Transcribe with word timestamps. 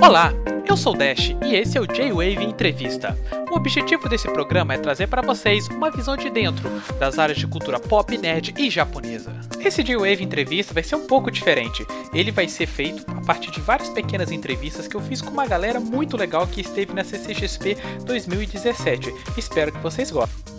Olá, 0.00 0.32
eu 0.68 0.76
sou 0.76 0.94
o 0.94 0.96
Dash 0.96 1.34
e 1.44 1.54
esse 1.54 1.78
é 1.78 1.80
o 1.80 1.86
J-Wave 1.86 2.44
Entrevista. 2.44 3.16
O 3.50 3.56
objetivo 3.56 4.08
desse 4.08 4.30
programa 4.32 4.74
é 4.74 4.78
trazer 4.78 5.06
para 5.06 5.22
vocês 5.22 5.68
uma 5.68 5.90
visão 5.90 6.16
de 6.16 6.28
dentro 6.28 6.68
das 6.98 7.18
áreas 7.18 7.38
de 7.38 7.46
cultura 7.46 7.78
pop, 7.78 8.16
nerd 8.16 8.54
e 8.58 8.68
japonesa. 8.68 9.32
Esse 9.60 9.82
J-Wave 9.82 10.24
Entrevista 10.24 10.74
vai 10.74 10.82
ser 10.82 10.96
um 10.96 11.06
pouco 11.06 11.30
diferente. 11.30 11.86
Ele 12.12 12.30
vai 12.30 12.48
ser 12.48 12.66
feito 12.66 13.04
a 13.10 13.20
partir 13.24 13.50
de 13.50 13.60
várias 13.60 13.88
pequenas 13.90 14.32
entrevistas 14.32 14.88
que 14.88 14.96
eu 14.96 15.00
fiz 15.00 15.20
com 15.20 15.30
uma 15.30 15.46
galera 15.46 15.78
muito 15.78 16.16
legal 16.16 16.46
que 16.46 16.60
esteve 16.60 16.92
na 16.92 17.04
CCXP 17.04 17.76
2017. 18.04 19.14
Espero 19.36 19.70
que 19.70 19.78
vocês 19.78 20.10
gostem. 20.10 20.51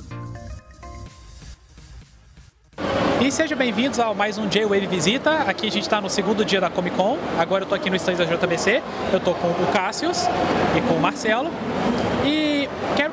E 3.24 3.32
sejam 3.32 3.58
bem-vindos 3.58 4.02
a 4.02 4.14
mais 4.14 4.38
um 4.38 4.50
J-Wave 4.50 4.86
Visita. 4.86 5.44
Aqui 5.48 5.68
a 5.68 5.72
gente 5.72 5.84
está 5.84 6.02
no 6.02 6.10
segundo 6.10 6.44
dia 6.44 6.60
da 6.60 6.70
Comic 6.70 6.98
Con. 6.98 7.18
Agora 7.40 7.62
eu 7.62 7.64
estou 7.64 7.74
aqui 7.78 7.90
no 7.90 7.96
stand 7.96 8.16
da 8.16 8.26
JBC. 8.26 8.84
Eu 9.14 9.18
estou 9.18 9.34
com 9.34 9.48
o 9.48 9.68
Cassius 9.72 10.28
e 10.78 10.82
com 10.82 10.96
o 10.96 11.00
Marcelo. 11.00 11.50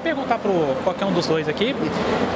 Perguntar 0.02 0.38
para 0.38 0.50
qualquer 0.82 1.04
um 1.04 1.12
dos 1.12 1.26
dois 1.26 1.48
aqui, 1.48 1.74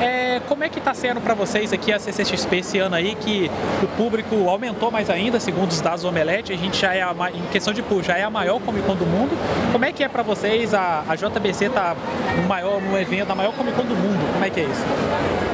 é, 0.00 0.40
como 0.48 0.64
é 0.64 0.68
que 0.68 0.78
está 0.78 0.92
sendo 0.92 1.20
para 1.20 1.34
vocês 1.34 1.72
aqui 1.72 1.92
a 1.92 1.98
CCXP 1.98 2.56
esse 2.56 2.78
ano 2.78 2.94
aí, 2.94 3.14
que 3.14 3.50
o 3.82 3.86
público 3.96 4.48
aumentou 4.48 4.90
mais 4.90 5.08
ainda, 5.08 5.40
segundo 5.40 5.70
os 5.70 5.80
dados 5.80 6.02
do 6.02 6.08
Omelete, 6.08 6.52
a 6.52 6.56
gente 6.56 6.80
já 6.80 6.94
é, 6.94 7.02
a, 7.02 7.14
em 7.32 7.42
questão 7.50 7.72
de 7.72 7.82
público, 7.82 8.08
já 8.08 8.18
é 8.18 8.22
a 8.22 8.30
maior 8.30 8.60
Comic 8.60 8.86
Con 8.86 8.96
do 8.96 9.06
mundo. 9.06 9.36
Como 9.72 9.84
é 9.84 9.92
que 9.92 10.04
é 10.04 10.08
para 10.08 10.22
vocês 10.22 10.74
a, 10.74 11.04
a 11.08 11.14
JBC 11.14 11.70
tá 11.70 11.96
no 12.36 12.42
maior, 12.48 12.80
no 12.80 12.98
evento, 12.98 13.30
a 13.30 13.34
maior 13.34 13.52
Comic 13.54 13.76
Con 13.76 13.84
do 13.84 13.94
mundo? 13.94 14.32
Como 14.32 14.44
é 14.44 14.50
que 14.50 14.60
é 14.60 14.64
isso? 14.64 14.84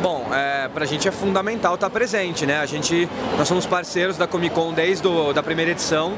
Bom, 0.03 0.27
é, 0.33 0.69
para 0.69 0.85
a 0.85 0.87
gente 0.87 1.07
é 1.07 1.11
fundamental 1.11 1.75
estar 1.75 1.89
tá 1.89 1.93
presente, 1.93 2.47
né? 2.47 2.59
A 2.59 2.67
gente, 2.67 3.07
nós 3.37 3.47
somos 3.47 3.67
parceiros 3.67 4.17
da 4.17 4.27
Comic 4.27 4.55
Con 4.55 4.73
desde 4.73 5.03
do, 5.03 5.33
da 5.33 5.43
primeira 5.43 5.73
edição. 5.73 6.15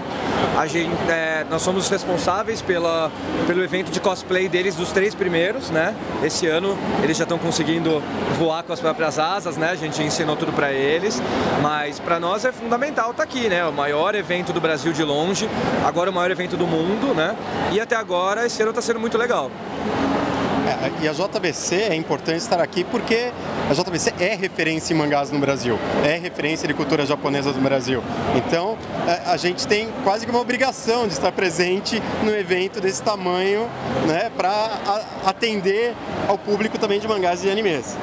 A 0.56 0.66
gente, 0.66 0.92
é, 1.10 1.44
nós 1.50 1.62
somos 1.62 1.88
responsáveis 1.88 2.62
pela, 2.62 3.10
pelo 3.46 3.62
evento 3.62 3.90
de 3.90 3.98
cosplay 3.98 4.48
deles 4.48 4.76
dos 4.76 4.92
três 4.92 5.14
primeiros, 5.16 5.70
né? 5.70 5.81
Esse 6.22 6.46
ano 6.46 6.76
eles 7.02 7.16
já 7.16 7.24
estão 7.24 7.38
conseguindo 7.38 8.02
voar 8.38 8.62
com 8.62 8.72
as 8.72 8.80
próprias 8.80 9.18
asas, 9.18 9.56
né? 9.56 9.70
A 9.70 9.74
gente 9.74 10.02
ensinou 10.02 10.36
tudo 10.36 10.52
para 10.52 10.72
eles, 10.72 11.20
mas 11.60 11.98
para 11.98 12.20
nós 12.20 12.44
é 12.44 12.52
fundamental 12.52 13.10
estar 13.10 13.24
tá 13.26 13.28
aqui, 13.28 13.48
né? 13.48 13.64
O 13.64 13.72
maior 13.72 14.14
evento 14.14 14.52
do 14.52 14.60
Brasil 14.60 14.92
de 14.92 15.02
longe, 15.02 15.48
agora 15.84 16.10
o 16.10 16.12
maior 16.12 16.30
evento 16.30 16.56
do 16.56 16.66
mundo, 16.66 17.14
né? 17.14 17.36
E 17.72 17.80
até 17.80 17.96
agora 17.96 18.46
esse 18.46 18.60
ano 18.62 18.70
está 18.70 18.82
sendo 18.82 19.00
muito 19.00 19.18
legal. 19.18 19.50
E 21.00 21.08
a 21.08 21.12
JBC 21.12 21.76
é 21.90 21.94
importante 21.94 22.38
estar 22.38 22.60
aqui 22.60 22.82
porque 22.82 23.30
a 23.70 23.74
JBC 23.74 24.14
é 24.18 24.34
referência 24.34 24.92
em 24.92 24.96
mangás 24.96 25.30
no 25.30 25.38
Brasil, 25.38 25.78
é 26.04 26.16
referência 26.16 26.66
de 26.66 26.74
cultura 26.74 27.06
japonesa 27.06 27.52
do 27.52 27.60
Brasil. 27.60 28.02
Então 28.34 28.76
a 29.26 29.36
gente 29.36 29.66
tem 29.66 29.88
quase 30.02 30.26
que 30.26 30.32
uma 30.32 30.40
obrigação 30.40 31.06
de 31.06 31.12
estar 31.12 31.30
presente 31.30 32.02
no 32.24 32.34
evento 32.34 32.80
desse 32.80 33.02
tamanho, 33.02 33.68
né, 34.06 34.30
para 34.36 35.02
atender 35.24 35.94
ao 36.26 36.36
público 36.36 36.78
também 36.78 36.98
de 36.98 37.06
mangás 37.06 37.44
e 37.44 37.50
animes. 37.50 37.96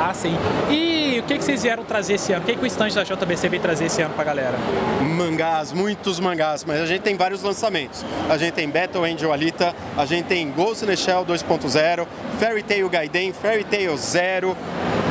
Ah, 0.00 0.14
sim. 0.14 0.36
E 0.70 1.01
o 1.22 1.26
que, 1.26 1.38
que 1.38 1.44
vocês 1.44 1.62
vieram 1.62 1.84
trazer 1.84 2.14
esse 2.14 2.32
ano? 2.32 2.42
O 2.42 2.46
que, 2.46 2.56
que 2.56 2.64
o 2.64 2.66
stand 2.66 2.90
da 2.90 3.04
JBC 3.04 3.48
veio 3.48 3.62
trazer 3.62 3.84
esse 3.84 4.02
ano 4.02 4.12
pra 4.14 4.24
galera? 4.24 4.58
Mangás, 5.00 5.72
muitos 5.72 6.18
mangás, 6.18 6.64
mas 6.64 6.80
a 6.80 6.86
gente 6.86 7.02
tem 7.02 7.16
vários 7.16 7.42
lançamentos. 7.42 8.04
A 8.28 8.36
gente 8.36 8.54
tem 8.54 8.68
Battle 8.68 9.04
Angel 9.04 9.32
Alita, 9.32 9.74
a 9.96 10.04
gente 10.04 10.26
tem 10.26 10.50
Ghost 10.50 10.84
in 10.84 10.88
the 10.88 10.96
Shell 10.96 11.24
2.0, 11.24 12.06
Fairy 12.40 12.62
Tail 12.62 12.88
Gaiden, 12.88 13.32
Fairy 13.32 13.64
Tail 13.64 13.96
Zero, 13.96 14.56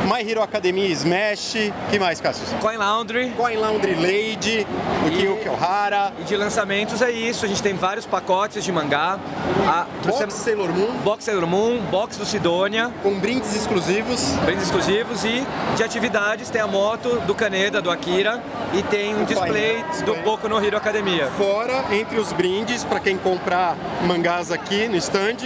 My 0.06 0.28
Hero 0.28 0.42
Academia 0.42 0.88
Smash, 0.88 1.54
que 1.90 1.98
mais, 1.98 2.20
Cassius? 2.20 2.52
Coin 2.60 2.76
Laundry. 2.76 3.30
Coin 3.36 3.56
Laundry 3.56 3.94
Lady, 3.94 4.66
o 5.06 5.10
Kyo 5.10 5.36
Kyohara. 5.36 6.12
E 6.20 6.24
de 6.24 6.36
lançamentos 6.36 7.00
é 7.00 7.10
isso, 7.10 7.44
a 7.44 7.48
gente 7.48 7.62
tem 7.62 7.74
vários 7.74 8.04
pacotes 8.04 8.64
de 8.64 8.72
mangá. 8.72 9.18
A, 9.66 9.86
box 10.04 10.34
Sailor 10.34 10.72
Moon. 10.72 10.92
Box 11.04 11.24
Sailor 11.24 11.46
Moon, 11.46 11.78
box 11.90 12.16
do 12.16 12.24
Sidonia. 12.24 12.90
Com 13.02 13.18
brindes 13.18 13.54
exclusivos. 13.54 14.32
Brindes 14.44 14.64
exclusivos 14.64 15.24
e 15.24 15.46
de 15.76 15.84
atividades 15.84 16.50
tem 16.50 16.60
a 16.60 16.66
moto 16.66 17.20
do 17.20 17.34
Kaneda, 17.34 17.80
do 17.80 17.90
Akira 17.90 18.42
e 18.74 18.82
tem 18.82 19.14
um 19.14 19.24
display 19.24 19.84
do 20.04 20.14
Boku 20.22 20.48
no 20.48 20.64
Hero 20.64 20.76
Academia. 20.76 21.28
Fora, 21.38 21.84
entre 21.92 22.18
os 22.18 22.32
brindes, 22.32 22.82
para 22.82 22.98
quem 22.98 23.16
comprar 23.16 23.76
mangás 24.06 24.50
aqui 24.50 24.88
no 24.88 24.96
stand, 24.96 25.36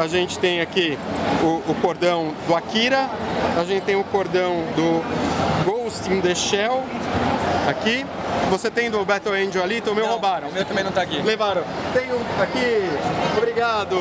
a 0.00 0.06
gente 0.06 0.38
tem 0.38 0.60
aqui 0.60 0.96
o, 1.42 1.70
o 1.70 1.74
cordão 1.80 2.32
do 2.46 2.54
Akira, 2.54 3.08
a 3.58 3.64
gente 3.64 3.82
tem 3.82 3.95
o 4.00 4.04
cordão 4.04 4.64
do 4.74 5.02
Ghost 5.64 6.12
in 6.12 6.20
the 6.20 6.34
Shell 6.34 6.84
aqui. 7.68 8.06
Você 8.50 8.70
tem 8.70 8.90
do 8.90 9.04
Battle 9.04 9.34
Angel 9.34 9.62
ali, 9.62 9.78
então 9.78 9.92
o 9.92 9.96
meu 9.96 10.04
não, 10.04 10.12
roubaram. 10.12 10.48
O 10.48 10.52
meu 10.52 10.64
também 10.64 10.84
não 10.84 10.92
tá 10.92 11.02
aqui. 11.02 11.20
Levaram. 11.20 11.64
Tenho 11.92 12.14
aqui, 12.40 12.88
obrigado. 13.36 13.96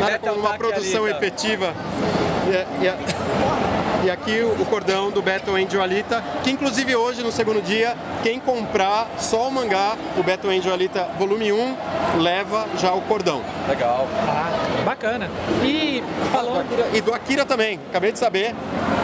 Nada 0.00 0.18
como 0.18 0.40
uma 0.40 0.54
produção 0.54 1.04
ali, 1.04 1.12
tá? 1.12 1.18
efetiva. 1.18 1.74
E, 2.48 2.84
e, 2.86 3.79
e 4.04 4.10
aqui 4.10 4.40
o 4.42 4.64
cordão 4.66 5.10
do 5.10 5.20
Battle 5.20 5.56
Angel 5.56 5.82
Alita, 5.82 6.22
que 6.42 6.50
inclusive 6.50 6.96
hoje, 6.96 7.22
no 7.22 7.30
segundo 7.30 7.62
dia, 7.62 7.96
quem 8.22 8.40
comprar 8.40 9.08
só 9.18 9.48
o 9.48 9.52
mangá, 9.52 9.96
o 10.16 10.22
Battle 10.22 10.50
Angel 10.52 10.72
Alita 10.72 11.08
volume 11.18 11.52
1, 11.52 11.76
leva 12.18 12.66
já 12.78 12.92
o 12.92 13.00
cordão. 13.02 13.42
Legal. 13.68 14.06
Ah, 14.26 14.82
bacana. 14.84 15.28
E 15.62 16.02
falou... 16.32 16.62
E 16.94 17.00
do 17.00 17.12
Akira 17.12 17.44
também, 17.44 17.78
acabei 17.90 18.12
de 18.12 18.18
saber 18.18 18.54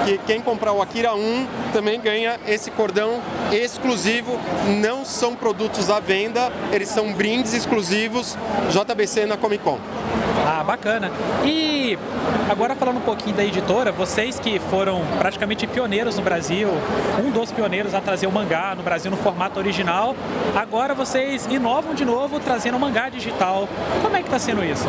que 0.04 0.18
quem 0.18 0.40
comprar 0.40 0.72
o 0.72 0.80
Akira 0.80 1.14
1 1.14 1.46
também 1.72 2.00
ganha 2.00 2.38
esse 2.46 2.70
cordão 2.70 3.20
exclusivo. 3.52 4.38
Não 4.80 5.04
são 5.04 5.34
produtos 5.34 5.90
à 5.90 6.00
venda, 6.00 6.50
eles 6.72 6.88
são 6.88 7.12
brindes 7.12 7.52
exclusivos 7.52 8.36
JBC 8.70 9.26
na 9.26 9.36
Comic 9.36 9.62
Con. 9.62 9.78
Ah, 10.48 10.62
bacana. 10.62 11.10
E 11.44 11.98
agora 12.48 12.76
falando 12.76 12.98
um 12.98 13.00
pouquinho 13.00 13.34
da 13.34 13.44
editora, 13.44 13.90
vocês 13.90 14.38
que 14.38 14.60
foram 14.60 15.02
praticamente 15.18 15.66
pioneiros 15.66 16.16
no 16.16 16.22
Brasil, 16.22 16.68
um 17.18 17.32
dos 17.32 17.50
pioneiros 17.50 17.94
a 17.94 18.00
trazer 18.00 18.28
o 18.28 18.32
mangá 18.32 18.72
no 18.76 18.82
Brasil 18.84 19.10
no 19.10 19.16
formato 19.16 19.58
original, 19.58 20.14
agora 20.54 20.94
vocês 20.94 21.46
inovam 21.46 21.94
de 21.94 22.04
novo 22.04 22.38
trazendo 22.38 22.76
o 22.76 22.80
mangá 22.80 23.08
digital. 23.08 23.68
Como 24.00 24.14
é 24.14 24.20
que 24.20 24.28
está 24.28 24.38
sendo 24.38 24.64
isso? 24.64 24.86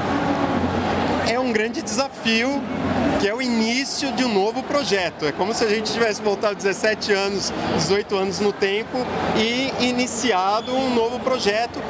É 1.28 1.40
um 1.40 1.52
grande 1.52 1.82
desafio 1.82 2.62
que 3.20 3.28
é 3.28 3.34
o 3.34 3.42
início 3.42 4.12
de 4.12 4.24
um 4.24 4.32
novo 4.32 4.62
projeto. 4.62 5.26
É 5.26 5.32
como 5.32 5.56
se 5.56 5.64
a 5.64 5.68
gente 5.68 5.92
tivesse 5.92 6.22
voltado 6.22 6.54
17 6.54 7.12
anos, 7.14 7.52
18 7.78 8.16
anos 8.16 8.40
no 8.40 8.54
tempo 8.54 9.00
e 9.36 9.74
iniciado 9.84 10.72
um 10.72 10.94
novo 10.94 11.20
projeto 11.20 11.82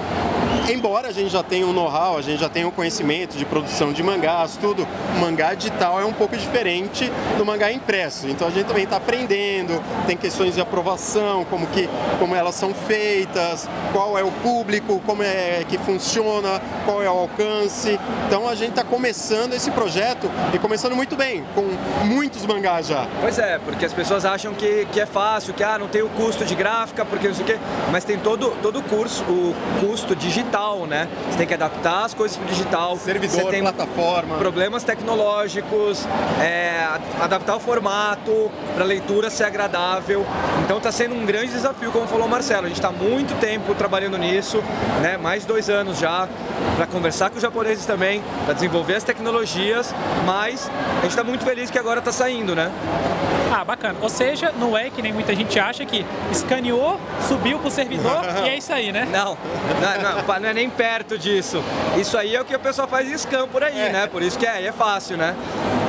embora 0.69 1.07
a 1.09 1.12
gente 1.12 1.29
já 1.29 1.44
tenha 1.44 1.66
um 1.66 1.73
know-how, 1.73 2.18
a 2.18 2.22
gente 2.22 2.40
já 2.40 2.50
tenha 2.50 2.68
um 2.68 2.72
conhecimento 2.72 3.38
de 3.38 3.45
produção 3.45 3.94
de 3.94 4.01
mangás, 4.03 4.57
tudo, 4.59 4.88
o 5.16 5.19
mangá 5.19 5.53
digital 5.53 6.00
é 6.00 6.06
um 6.06 6.13
pouco 6.13 6.35
diferente 6.35 7.12
do 7.38 7.45
mangá 7.45 7.72
impresso. 7.72 8.28
Então 8.28 8.47
a 8.47 8.51
gente 8.51 8.66
também 8.66 8.84
está 8.84 8.97
aprendendo, 8.97 9.81
tem 10.06 10.18
questões 10.18 10.56
de 10.56 10.62
aprovação, 10.62 11.45
como, 11.45 11.68
que, 11.68 11.90
como 12.19 12.35
elas 12.35 12.56
são 12.56 12.73
feitas, 12.73 13.69
qual 13.91 14.18
é 14.18 14.23
o 14.23 14.31
público, 14.31 15.01
como 15.06 15.23
é 15.23 15.63
que 15.68 15.78
funciona, 15.78 16.62
qual 16.85 17.01
é 17.01 17.09
o 17.09 17.18
alcance. 17.18 18.00
Então 18.28 18.47
a 18.47 18.56
gente 18.56 18.72
está 18.72 18.84
começando 18.84 19.53
esse 19.53 19.72
projeto 19.72 20.29
e 20.53 20.59
começando 20.59 20.95
muito 20.95 21.16
bem, 21.16 21.45
com 21.56 21.63
muitos 22.06 22.45
mangás 22.45 22.88
já. 22.88 23.07
Pois 23.22 23.39
é, 23.39 23.59
porque 23.59 23.85
as 23.85 23.94
pessoas 23.94 24.25
acham 24.25 24.53
que, 24.53 24.88
que 24.91 25.00
é 25.00 25.06
fácil, 25.06 25.53
que 25.53 25.63
ah, 25.63 25.78
não 25.78 25.88
tem 25.88 26.01
o 26.01 26.09
custo 26.09 26.44
de 26.44 26.56
gráfica, 26.56 27.06
porque 27.06 27.28
não 27.28 27.35
sei 27.35 27.44
o 27.44 27.47
quê, 27.47 27.59
mas 27.91 28.03
tem 28.03 28.18
todo, 28.18 28.51
todo 28.62 28.79
o 28.79 28.84
curso, 28.84 29.24
o 29.24 29.56
custo 29.79 30.16
digital 30.16 30.46
digital, 30.47 30.87
né? 30.87 31.07
Você 31.29 31.37
tem 31.37 31.47
que 31.47 31.53
adaptar 31.53 32.05
as 32.05 32.13
coisas 32.13 32.37
para 32.37 32.45
o 32.45 32.49
digital. 32.49 32.97
Servidor, 32.97 33.41
você 33.41 33.49
tem 33.49 33.61
plataforma. 33.61 34.37
Problemas 34.37 34.83
tecnológicos, 34.83 36.05
é, 36.41 36.87
adaptar 37.19 37.57
o 37.57 37.59
formato 37.59 38.49
para 38.73 38.83
a 38.83 38.87
leitura 38.87 39.29
ser 39.29 39.44
agradável. 39.44 40.25
Então 40.63 40.77
está 40.77 40.91
sendo 40.91 41.15
um 41.15 41.25
grande 41.25 41.51
desafio, 41.51 41.91
como 41.91 42.07
falou 42.07 42.25
o 42.25 42.29
Marcelo. 42.29 42.65
A 42.65 42.69
gente 42.69 42.77
está 42.77 42.91
muito 42.91 43.38
tempo 43.39 43.75
trabalhando 43.75 44.17
nisso, 44.17 44.63
né? 45.01 45.17
Mais 45.17 45.41
de 45.41 45.47
dois 45.47 45.69
anos 45.69 45.99
já, 45.99 46.27
para 46.75 46.88
conversar 46.88 47.29
com 47.29 47.35
os 47.35 47.41
japoneses 47.41 47.85
também, 47.85 48.23
para 48.45 48.53
desenvolver 48.53 48.95
as 48.95 49.03
tecnologias, 49.03 49.93
mas 50.25 50.69
a 50.69 51.01
gente 51.01 51.09
está 51.09 51.23
muito 51.23 51.43
feliz 51.43 51.69
que 51.69 51.77
agora 51.77 52.00
está 52.00 52.11
saindo, 52.11 52.55
né? 52.55 52.71
Ah, 53.51 53.63
bacana. 53.63 53.95
Ou 54.01 54.09
seja, 54.09 54.51
não 54.57 54.77
é 54.77 54.89
que 54.89 55.01
nem 55.01 55.13
muita 55.13 55.35
gente 55.35 55.59
acha 55.59 55.85
que 55.85 56.05
escaneou, 56.31 56.99
subiu 57.27 57.59
pro 57.59 57.71
servidor 57.71 58.21
e 58.44 58.49
é 58.49 58.57
isso 58.57 58.71
aí, 58.73 58.91
né? 58.91 59.07
Não, 59.11 59.38
não, 59.81 60.25
não, 60.27 60.39
não, 60.39 60.49
é 60.49 60.53
nem 60.53 60.69
perto 60.69 61.17
disso. 61.17 61.63
Isso 61.97 62.17
aí 62.17 62.35
é 62.35 62.41
o 62.41 62.45
que 62.45 62.55
o 62.55 62.59
pessoal 62.59 62.88
faz 62.88 63.09
em 63.09 63.17
scam 63.17 63.47
por 63.47 63.63
aí, 63.63 63.79
é. 63.79 63.89
né? 63.89 64.07
Por 64.07 64.21
isso 64.21 64.38
que 64.38 64.45
é, 64.45 64.63
é 64.63 64.71
fácil, 64.71 65.17
né? 65.17 65.35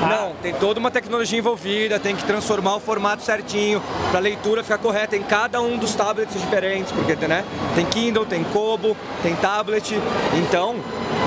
Ah. 0.02 0.08
Não, 0.08 0.32
tem 0.40 0.54
toda 0.54 0.78
uma 0.78 0.90
tecnologia 0.90 1.38
envolvida, 1.38 1.98
tem 1.98 2.14
que 2.14 2.24
transformar 2.24 2.76
o 2.76 2.80
formato 2.80 3.22
certinho 3.22 3.82
para 4.10 4.18
a 4.18 4.22
leitura 4.22 4.62
ficar 4.62 4.78
correta 4.78 5.16
em 5.16 5.22
cada 5.22 5.60
um 5.60 5.76
dos 5.76 5.94
tablets 5.94 6.40
diferentes, 6.40 6.92
porque 6.92 7.14
né, 7.26 7.44
tem 7.74 7.84
Kindle, 7.86 8.24
tem 8.24 8.44
Kobo, 8.44 8.96
tem 9.22 9.34
tablet. 9.36 9.94
Então, 10.34 10.76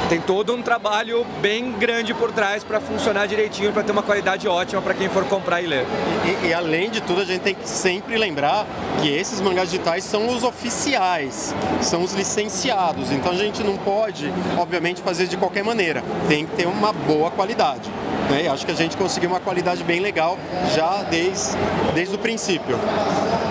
tem 0.09 0.19
todo 0.19 0.53
um 0.53 0.61
trabalho 0.61 1.25
bem 1.41 1.71
grande 1.71 2.13
por 2.13 2.31
trás 2.31 2.63
para 2.63 2.81
funcionar 2.81 3.27
direitinho, 3.27 3.71
para 3.71 3.83
ter 3.83 3.91
uma 3.91 4.03
qualidade 4.03 4.47
ótima 4.47 4.81
para 4.81 4.93
quem 4.93 5.07
for 5.07 5.23
comprar 5.25 5.61
e 5.61 5.67
ler. 5.67 5.85
E, 6.25 6.47
e, 6.47 6.53
além 6.53 6.89
de 6.89 7.01
tudo, 7.01 7.21
a 7.21 7.25
gente 7.25 7.41
tem 7.41 7.55
que 7.55 7.67
sempre 7.67 8.17
lembrar 8.17 8.65
que 9.01 9.09
esses 9.09 9.39
mangás 9.39 9.69
digitais 9.69 10.03
são 10.03 10.27
os 10.27 10.43
oficiais, 10.43 11.55
são 11.81 12.03
os 12.03 12.13
licenciados. 12.13 13.11
Então 13.11 13.31
a 13.31 13.35
gente 13.35 13.63
não 13.63 13.77
pode, 13.77 14.31
obviamente, 14.57 15.01
fazer 15.01 15.27
de 15.27 15.37
qualquer 15.37 15.63
maneira. 15.63 16.03
Tem 16.27 16.45
que 16.45 16.55
ter 16.55 16.67
uma 16.67 16.91
boa 16.91 17.31
qualidade. 17.31 17.89
Né? 18.31 18.47
Acho 18.47 18.65
que 18.65 18.71
a 18.71 18.75
gente 18.75 18.95
conseguiu 18.95 19.29
uma 19.29 19.39
qualidade 19.39 19.83
bem 19.83 19.99
legal 19.99 20.39
já 20.73 21.03
desde, 21.03 21.57
desde 21.93 22.15
o 22.15 22.17
princípio. 22.17 22.77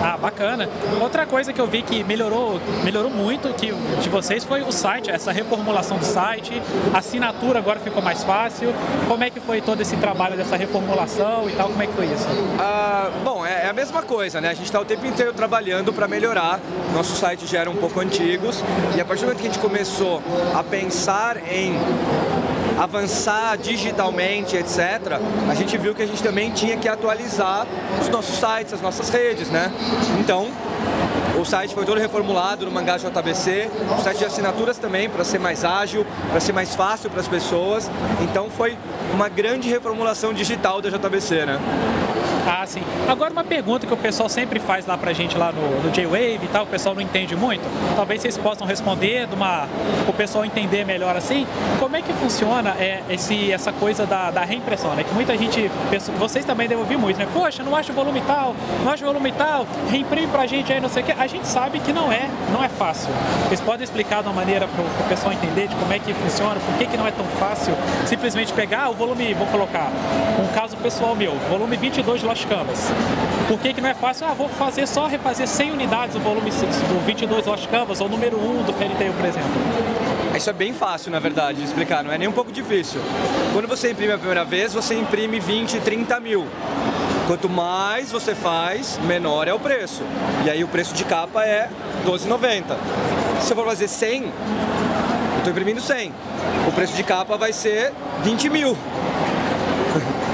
Ah, 0.02 0.16
bacana. 0.16 0.68
Outra 1.00 1.26
coisa 1.26 1.52
que 1.52 1.60
eu 1.60 1.66
vi 1.66 1.82
que 1.82 2.02
melhorou, 2.02 2.58
melhorou 2.82 3.10
muito 3.10 3.52
que 3.54 3.72
de 4.00 4.08
vocês 4.08 4.42
foi 4.42 4.62
o 4.62 4.72
site, 4.72 5.10
essa 5.10 5.30
reformulação 5.30 5.98
do 5.98 6.04
site, 6.04 6.60
a 6.94 6.98
assinatura 6.98 7.58
agora 7.58 7.78
ficou 7.78 8.02
mais 8.02 8.24
fácil. 8.24 8.72
Como 9.06 9.22
é 9.22 9.28
que 9.28 9.38
foi 9.38 9.60
todo 9.60 9.82
esse 9.82 9.96
trabalho 9.98 10.36
dessa 10.36 10.56
reformulação 10.56 11.48
e 11.50 11.52
tal? 11.52 11.68
Como 11.68 11.82
é 11.82 11.86
que 11.86 11.92
foi 11.92 12.06
isso? 12.06 12.26
Ah, 12.58 13.10
bom, 13.22 13.44
é, 13.44 13.66
é 13.66 13.68
a 13.68 13.74
mesma 13.74 14.02
coisa, 14.02 14.40
né? 14.40 14.48
A 14.48 14.54
gente 14.54 14.66
está 14.66 14.80
o 14.80 14.84
tempo 14.84 15.04
inteiro 15.04 15.34
trabalhando 15.34 15.92
para 15.92 16.08
melhorar. 16.08 16.58
Nossos 16.94 17.18
sites 17.18 17.48
já 17.50 17.60
eram 17.60 17.72
um 17.72 17.76
pouco 17.76 18.00
antigos 18.00 18.64
e 18.96 19.00
a 19.00 19.04
partir 19.04 19.20
do 19.20 19.26
momento 19.26 19.42
que 19.42 19.48
a 19.48 19.52
gente 19.52 19.60
começou 19.60 20.22
a 20.54 20.62
pensar 20.62 21.36
em 21.52 21.74
avançar 22.80 23.58
digitalmente, 23.58 24.56
etc., 24.56 25.20
a 25.50 25.54
gente 25.54 25.76
viu 25.76 25.94
que 25.94 26.02
a 26.02 26.06
gente 26.06 26.22
também 26.22 26.50
tinha 26.50 26.78
que 26.78 26.88
atualizar 26.88 27.66
os 28.00 28.08
nossos 28.08 28.36
sites, 28.36 28.72
as 28.72 28.80
nossas 28.80 29.10
redes, 29.10 29.50
né? 29.50 29.70
Então, 30.18 30.48
o 31.38 31.44
site 31.44 31.74
foi 31.74 31.84
todo 31.84 31.98
reformulado 31.98 32.64
no 32.64 32.72
Mangá 32.72 32.96
JBC, 32.96 33.70
o 33.98 34.02
site 34.02 34.18
de 34.18 34.24
assinaturas 34.24 34.78
também, 34.78 35.10
para 35.10 35.24
ser 35.24 35.38
mais 35.38 35.62
ágil, 35.62 36.06
para 36.30 36.40
ser 36.40 36.52
mais 36.54 36.74
fácil 36.74 37.10
para 37.10 37.20
as 37.20 37.28
pessoas. 37.28 37.90
Então 38.22 38.48
foi 38.48 38.78
uma 39.12 39.28
grande 39.28 39.68
reformulação 39.68 40.32
digital 40.32 40.80
da 40.80 40.88
JBC, 40.88 41.46
né? 41.46 41.58
Ah, 42.46 42.64
sim. 42.66 42.82
Agora 43.08 43.32
uma 43.32 43.44
pergunta 43.44 43.86
que 43.86 43.92
o 43.92 43.96
pessoal 43.96 44.28
sempre 44.28 44.58
faz 44.58 44.86
lá 44.86 44.96
pra 44.96 45.12
gente 45.12 45.36
lá 45.36 45.52
no, 45.52 45.82
no 45.82 45.90
J-Wave 45.90 46.40
e 46.42 46.48
tal, 46.52 46.64
o 46.64 46.66
pessoal 46.66 46.94
não 46.94 47.02
entende 47.02 47.36
muito. 47.36 47.62
Talvez 47.96 48.22
vocês 48.22 48.36
possam 48.36 48.66
responder 48.66 49.26
de 49.26 49.34
uma, 49.34 49.66
o 50.08 50.12
pessoal 50.12 50.44
entender 50.44 50.84
melhor 50.84 51.16
assim. 51.16 51.46
Como 51.78 51.96
é 51.96 52.02
que 52.02 52.12
funciona 52.12 52.70
é, 52.78 53.02
esse, 53.10 53.52
essa 53.52 53.72
coisa 53.72 54.06
da, 54.06 54.30
da 54.30 54.44
reimpressão, 54.44 54.94
né? 54.94 55.04
Que 55.04 55.14
muita 55.14 55.36
gente, 55.36 55.70
pensa, 55.90 56.12
vocês 56.12 56.44
também 56.44 56.68
devem 56.68 56.82
ouvir 56.82 56.96
muito, 56.96 57.18
né? 57.18 57.26
Poxa, 57.32 57.62
não 57.62 57.76
acho 57.76 57.92
volume 57.92 58.22
tal, 58.26 58.54
não 58.84 58.92
acho 58.92 59.04
volume 59.04 59.32
tal, 59.32 59.66
reimprime 59.90 60.26
pra 60.28 60.46
gente 60.46 60.72
aí, 60.72 60.80
não 60.80 60.88
sei 60.88 61.02
o 61.02 61.06
que. 61.06 61.12
A 61.12 61.26
gente 61.26 61.46
sabe 61.46 61.80
que 61.80 61.92
não 61.92 62.12
é, 62.12 62.28
não 62.52 62.62
é 62.62 62.68
fácil. 62.68 63.10
Vocês 63.48 63.60
podem 63.60 63.84
explicar 63.84 64.22
de 64.22 64.28
uma 64.28 64.34
maneira 64.34 64.66
pro, 64.66 64.84
pro 64.84 65.04
pessoal 65.08 65.32
entender 65.32 65.68
de 65.68 65.74
como 65.76 65.92
é 65.92 65.98
que 65.98 66.12
funciona, 66.14 66.58
por 66.60 66.74
que, 66.78 66.86
que 66.86 66.96
não 66.96 67.06
é 67.06 67.10
tão 67.10 67.24
fácil 67.38 67.74
simplesmente 68.06 68.52
pegar 68.52 68.88
o 68.90 68.94
volume, 68.94 69.34
vou 69.34 69.46
colocar 69.48 69.90
um 70.38 70.46
caso 70.54 70.76
pessoal 70.76 71.14
meu, 71.14 71.34
volume 71.48 71.76
22 71.76 72.20
de 72.20 72.26
Lost 72.30 72.46
Canvas. 72.46 72.78
Por 73.48 73.58
que, 73.58 73.74
que 73.74 73.80
não 73.80 73.88
é 73.88 73.94
fácil? 73.94 74.24
Ah, 74.24 74.32
vou 74.32 74.48
fazer 74.48 74.86
só 74.86 75.08
refazer 75.08 75.48
100 75.48 75.72
unidades 75.72 76.14
do 76.14 76.20
volume 76.20 76.48
do 76.48 77.04
22 77.04 77.44
Lost 77.44 77.66
Canvas 77.66 78.00
ou 78.00 78.08
número 78.08 78.38
1 78.38 78.62
do 78.62 78.72
Fairy 78.72 78.94
Tail, 78.94 79.12
por 79.12 79.24
exemplo. 79.24 79.50
Isso 80.36 80.48
é 80.48 80.52
bem 80.52 80.72
fácil, 80.72 81.10
na 81.10 81.18
verdade, 81.18 81.58
de 81.58 81.64
explicar, 81.64 82.04
não 82.04 82.12
é 82.12 82.16
nem 82.16 82.28
um 82.28 82.32
pouco 82.32 82.52
difícil. 82.52 83.00
Quando 83.52 83.66
você 83.66 83.90
imprime 83.90 84.12
a 84.12 84.16
primeira 84.16 84.44
vez, 84.44 84.72
você 84.72 84.94
imprime 84.94 85.40
20, 85.40 85.80
30 85.80 86.20
mil. 86.20 86.46
Quanto 87.26 87.48
mais 87.48 88.12
você 88.12 88.32
faz, 88.32 88.96
menor 89.08 89.48
é 89.48 89.52
o 89.52 89.58
preço. 89.58 90.04
E 90.46 90.50
aí 90.50 90.62
o 90.62 90.68
preço 90.68 90.94
de 90.94 91.04
capa 91.04 91.44
é 91.44 91.68
12,90. 92.06 92.76
Se 93.40 93.50
eu 93.52 93.56
for 93.56 93.66
fazer 93.66 93.88
100, 93.88 94.22
eu 94.22 94.28
estou 95.38 95.50
imprimindo 95.50 95.80
100. 95.80 96.12
O 96.68 96.72
preço 96.72 96.94
de 96.94 97.02
capa 97.02 97.36
vai 97.36 97.52
ser 97.52 97.92
20 98.22 98.48
mil. 98.50 98.76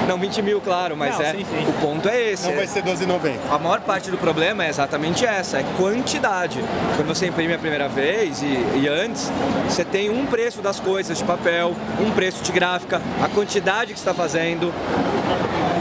Não 0.07 0.17
20 0.17 0.41
mil, 0.41 0.61
claro, 0.61 0.95
mas 0.95 1.17
Não, 1.17 1.25
é. 1.25 1.31
sim, 1.33 1.45
sim. 1.45 1.65
O 1.67 1.73
ponto 1.81 2.07
é 2.07 2.31
esse. 2.31 2.47
Não 2.47 2.55
vai 2.55 2.67
ser 2.67 2.83
12,90. 2.83 3.35
A 3.51 3.59
maior 3.59 3.81
parte 3.81 4.09
do 4.09 4.17
problema 4.17 4.65
é 4.65 4.69
exatamente 4.69 5.25
essa, 5.25 5.59
é 5.59 5.65
quantidade. 5.77 6.63
Quando 6.95 7.07
você 7.07 7.27
imprime 7.27 7.53
a 7.53 7.59
primeira 7.59 7.87
vez 7.89 8.41
e, 8.41 8.45
e 8.45 8.87
antes, 8.87 9.29
você 9.67 9.83
tem 9.83 10.09
um 10.09 10.25
preço 10.25 10.61
das 10.61 10.79
coisas 10.79 11.17
de 11.17 11.23
papel, 11.23 11.73
um 11.99 12.11
preço 12.11 12.41
de 12.43 12.51
gráfica, 12.51 13.01
a 13.21 13.27
quantidade 13.27 13.93
que 13.93 13.99
você 13.99 14.09
está 14.09 14.13
fazendo. 14.13 14.73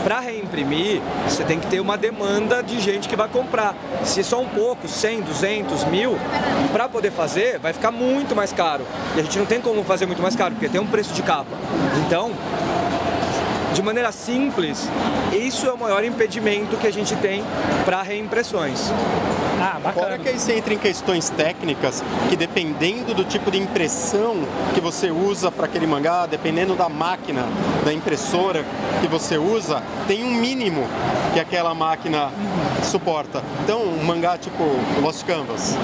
Para 0.03 0.21
reimprimir, 0.21 1.01
você 1.29 1.43
tem 1.43 1.59
que 1.59 1.67
ter 1.67 1.81
uma 1.81 1.97
demanda 1.99 2.63
de 2.63 2.79
gente 2.79 3.09
que 3.09 3.17
vai 3.17 3.29
comprar. 3.29 3.75
Se 4.05 4.23
só 4.23 4.41
um 4.41 4.47
pouco, 4.47 4.87
100, 4.87 5.23
200, 5.23 5.85
mil, 5.87 6.17
para 6.73 6.89
poder 6.89 7.11
fazer, 7.11 7.59
vai 7.59 7.73
ficar 7.73 7.91
muito 7.91 8.35
mais 8.37 8.53
caro. 8.53 8.87
E 9.17 9.21
a 9.21 9.23
gente 9.25 9.37
não 9.37 9.47
tem 9.47 9.61
como 9.61 9.83
fazer 9.83 10.07
muito 10.07 10.23
mais 10.23 10.37
caro, 10.37 10.53
porque 10.55 10.69
tem 10.69 10.81
um 10.81 10.87
preço 10.87 11.13
de 11.13 11.23
capa. 11.23 11.51
Então, 12.07 12.31
de 13.77 13.83
maneira 13.83 14.11
simples, 14.11 14.89
isso 15.35 15.67
é 15.67 15.71
o 15.71 15.77
maior 15.77 16.03
impedimento 16.03 16.79
que 16.79 16.87
a 16.87 16.91
gente 16.91 17.15
tem 17.17 17.45
para 17.85 18.01
reimpressões. 18.01 18.91
Ah, 19.61 19.79
bacana. 19.83 19.93
Fora 19.93 20.19
que 20.19 20.31
aí 20.31 20.39
você 20.39 20.55
entra 20.55 20.73
em 20.73 20.79
questões 20.79 21.29
técnicas 21.29 22.03
que 22.31 22.37
dependendo 22.37 23.13
do 23.13 23.23
tipo 23.23 23.51
de 23.51 23.59
impressão 23.59 24.35
que 24.75 24.81
você 24.81 25.11
usa 25.11 25.51
para 25.51 25.67
aquele 25.67 25.87
mangá, 25.87 26.25
dependendo 26.25 26.75
da 26.75 26.89
máquina, 26.89 27.45
da 27.85 27.93
impressora 27.93 28.65
que 29.03 29.09
você 29.09 29.37
usa, 29.37 29.83
tem 30.09 30.25
um 30.25 30.33
mínimo 30.33 30.87
que 31.35 31.41
aquela 31.41 31.75
máquina 31.75 32.31
suporta. 32.83 33.43
Então, 33.63 33.83
um 33.83 34.05
mangá 34.05 34.39
tipo 34.39 34.65
Lost 35.03 35.23
Canvas, 35.27 35.77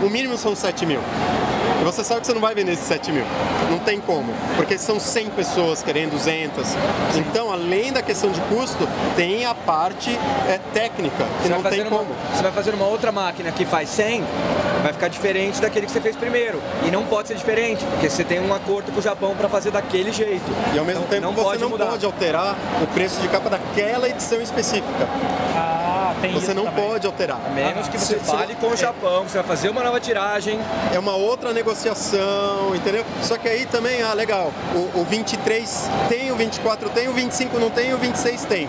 o 0.00 0.08
mínimo 0.08 0.38
são 0.38 0.54
7 0.54 0.86
mil. 0.86 1.00
E 1.80 1.84
você 1.84 2.02
sabe 2.04 2.20
que 2.20 2.26
você 2.26 2.34
não 2.34 2.40
vai 2.40 2.54
vender 2.54 2.72
esses 2.72 2.86
7 2.86 3.12
mil. 3.12 3.24
Não 3.70 3.78
tem 3.78 4.00
como. 4.00 4.32
Porque 4.56 4.78
são 4.78 4.98
100 5.00 5.30
pessoas 5.30 5.82
querendo 5.82 6.12
200. 6.12 6.64
Então, 7.16 7.52
além 7.52 7.92
da 7.92 8.00
questão 8.02 8.30
de 8.30 8.40
custo, 8.42 8.88
tem 9.16 9.44
a 9.44 9.54
parte 9.54 10.10
é, 10.48 10.58
técnica, 10.72 11.24
que 11.42 11.48
Você 11.48 11.54
não 11.54 11.62
tem 11.62 11.80
uma, 11.82 11.90
como. 11.90 12.10
você 12.34 12.42
vai 12.42 12.52
fazer 12.52 12.74
uma 12.74 12.86
outra 12.86 13.10
máquina 13.12 13.50
que 13.50 13.64
faz 13.66 13.88
100, 13.90 14.22
vai 14.82 14.92
ficar 14.92 15.08
diferente 15.08 15.60
daquele 15.60 15.86
que 15.86 15.92
você 15.92 16.00
fez 16.00 16.14
primeiro. 16.16 16.62
E 16.86 16.90
não 16.90 17.04
pode 17.04 17.28
ser 17.28 17.34
diferente, 17.34 17.84
porque 17.86 18.08
você 18.08 18.24
tem 18.24 18.40
um 18.40 18.54
acordo 18.54 18.92
com 18.92 18.98
o 19.00 19.02
Japão 19.02 19.34
para 19.34 19.48
fazer 19.48 19.70
daquele 19.70 20.12
jeito. 20.12 20.50
E 20.74 20.78
ao 20.78 20.84
mesmo 20.84 21.00
Então, 21.04 21.10
tempo 21.10 21.22
não 21.26 21.32
você 21.34 21.42
pode 21.42 21.60
não 21.62 21.68
mudar. 21.70 21.86
pode 21.86 22.06
alterar 22.06 22.56
o 22.82 22.86
preço 22.88 23.20
de 23.20 23.28
capa 23.28 23.50
daquela 23.50 24.08
edição 24.08 24.40
específica. 24.40 25.08
Ah, 25.56 25.73
tem 26.24 26.40
Você 26.40 26.54
não 26.54 26.64
também. 26.66 26.84
pode 26.88 27.06
alterar. 27.06 27.40
A 27.46 27.50
menos 27.50 27.88
que 27.88 27.98
você 27.98 28.14
Se- 28.18 28.20
se- 28.24 28.30
fale 28.30 28.54
com 28.54 28.68
o 28.68 28.76
Japão, 28.76 29.24
que 29.24 29.30
você 29.30 29.38
vai 29.38 29.46
fazer 29.46 29.68
uma 29.68 29.82
nova 29.82 30.00
tiragem. 30.00 30.58
É 30.92 30.98
uma 30.98 31.14
outra 31.14 31.52
negociação, 31.52 32.74
entendeu? 32.74 33.04
Só 33.22 33.36
que 33.38 33.48
aí 33.48 33.66
também, 33.66 34.02
ah, 34.02 34.12
legal, 34.14 34.52
o, 34.74 35.00
o 35.00 35.04
23 35.08 35.88
tem, 36.08 36.30
o 36.32 36.36
24 36.36 36.88
tem, 36.90 37.08
o 37.08 37.12
25 37.12 37.58
não 37.58 37.70
tem, 37.70 37.92
o 37.94 37.98
26 37.98 38.44
tem. 38.44 38.68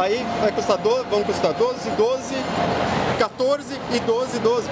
Aí 0.00 0.24
vai 0.40 0.52
custar 0.52 0.76
12, 0.78 1.04
vão 1.10 1.22
custar 1.22 1.52
12, 1.54 1.90
12, 1.90 2.34
14 3.18 3.64
e 3.92 4.00
12, 4.00 4.38
12. 4.38 4.68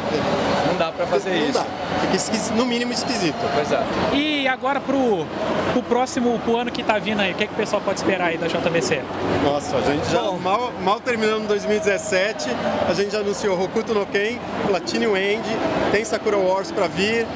Não 0.69 0.77
dá 0.77 0.93
para 0.93 1.07
fazer 1.07 1.31
não 1.31 1.49
isso. 1.49 1.53
dá. 1.53 1.65
Fica 2.01 2.55
no 2.55 2.65
mínimo 2.65 2.93
esquisito. 2.93 3.37
Pois 3.55 3.73
é. 3.73 3.83
E 4.13 4.47
agora 4.49 4.81
pro, 4.81 5.27
pro 5.73 5.83
próximo, 5.83 6.39
pro 6.41 6.57
ano 6.57 6.71
que 6.71 6.83
tá 6.83 6.99
vindo 6.99 7.21
aí, 7.21 7.33
o 7.33 7.35
que, 7.35 7.47
que 7.47 7.53
o 7.53 7.57
pessoal 7.57 7.81
pode 7.83 8.01
esperar 8.01 8.29
aí 8.29 8.39
da 8.39 8.47
JBC? 8.47 9.03
Nossa, 9.43 9.77
a 9.77 9.81
gente 9.83 10.11
já 10.11 10.23
Bom. 10.23 10.39
mal, 10.39 10.73
mal 10.83 11.01
terminando 11.01 11.47
2017, 11.49 12.49
a 12.89 12.95
gente 12.95 13.13
já 13.13 13.19
anunciou 13.21 13.61
Hokuto 13.63 13.95
no 13.95 14.07
Ken, 14.07 14.39
Platinum 14.67 15.17
End, 15.17 15.45
tem 15.91 16.05
Sakura 16.05 16.37
Wars 16.37 16.71
pra 16.71 16.87
vir. 16.87 17.27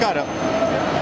Cara, 0.00 0.24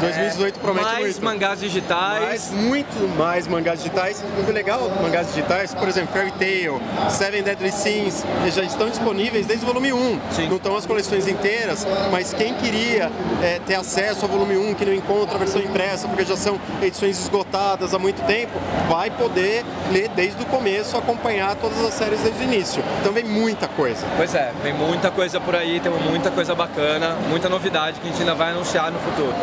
2018 0.00 0.60
promete 0.60 0.84
Mais 0.86 1.00
muito. 1.00 1.24
mangás 1.24 1.60
digitais. 1.60 2.50
Mais, 2.50 2.50
muito 2.50 3.18
mais 3.18 3.46
mangás 3.46 3.82
digitais. 3.82 4.24
O 4.48 4.50
legal 4.50 4.90
mangás 5.02 5.28
digitais, 5.28 5.74
por 5.74 5.88
exemplo, 5.88 6.12
Fairy 6.12 6.32
Tail, 6.32 6.80
Seven 7.10 7.42
Deadly 7.42 7.70
Sins, 7.70 8.24
já 8.54 8.62
estão 8.62 8.88
disponíveis 8.88 9.46
desde 9.46 9.64
o 9.64 9.68
volume 9.68 9.92
1. 9.92 10.20
Sim. 10.32 10.48
Não 10.48 10.56
estão 10.56 10.76
as 10.76 10.86
coleções 10.86 11.28
inteiras, 11.28 11.86
mas 12.10 12.32
quem 12.32 12.54
queria 12.54 13.10
é, 13.42 13.60
ter 13.66 13.74
acesso 13.74 14.24
ao 14.24 14.30
volume 14.30 14.56
1, 14.56 14.74
que 14.74 14.84
não 14.84 14.94
encontra 14.94 15.34
a 15.36 15.38
versão 15.38 15.60
impressa, 15.60 16.08
porque 16.08 16.24
já 16.24 16.36
são 16.36 16.58
edições 16.82 17.18
esgotadas 17.20 17.94
há 17.94 17.98
muito 17.98 18.24
tempo, 18.26 18.52
vai 18.88 19.10
poder 19.10 19.64
ler 19.92 20.08
desde 20.10 20.42
o 20.42 20.46
começo, 20.46 20.96
acompanhar 20.96 21.54
todas 21.56 21.78
as 21.84 21.94
séries 21.94 22.20
desde 22.20 22.40
o 22.40 22.44
início. 22.44 22.82
Então 23.00 23.12
vem 23.12 23.24
muita 23.24 23.68
coisa. 23.68 24.06
Pois 24.16 24.34
é, 24.34 24.52
tem 24.62 24.72
muita 24.72 25.10
coisa 25.10 25.40
por 25.40 25.54
aí, 25.54 25.80
tem 25.80 25.92
muita 25.92 26.30
coisa 26.30 26.54
bacana, 26.54 27.16
muita 27.28 27.48
novidade 27.48 28.00
que 28.00 28.08
a 28.08 28.10
gente 28.10 28.20
ainda 28.20 28.34
vai 28.34 28.50
anunciar 28.50 28.90
no 28.90 28.98
futuro. 28.98 29.34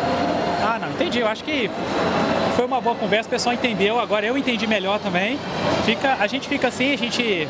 Ah, 0.68 0.78
não, 0.78 0.90
entendi. 0.90 1.18
Eu 1.18 1.26
acho 1.26 1.42
que 1.42 1.70
foi 2.54 2.66
uma 2.66 2.78
boa 2.78 2.94
conversa, 2.94 3.26
o 3.26 3.30
pessoal 3.30 3.54
entendeu, 3.54 3.98
agora 3.98 4.26
eu 4.26 4.36
entendi 4.36 4.66
melhor 4.66 4.98
também. 4.98 5.38
Fica, 5.86 6.18
a 6.20 6.26
gente 6.26 6.46
fica 6.46 6.68
assim, 6.68 6.92
a 6.92 6.98
gente 6.98 7.48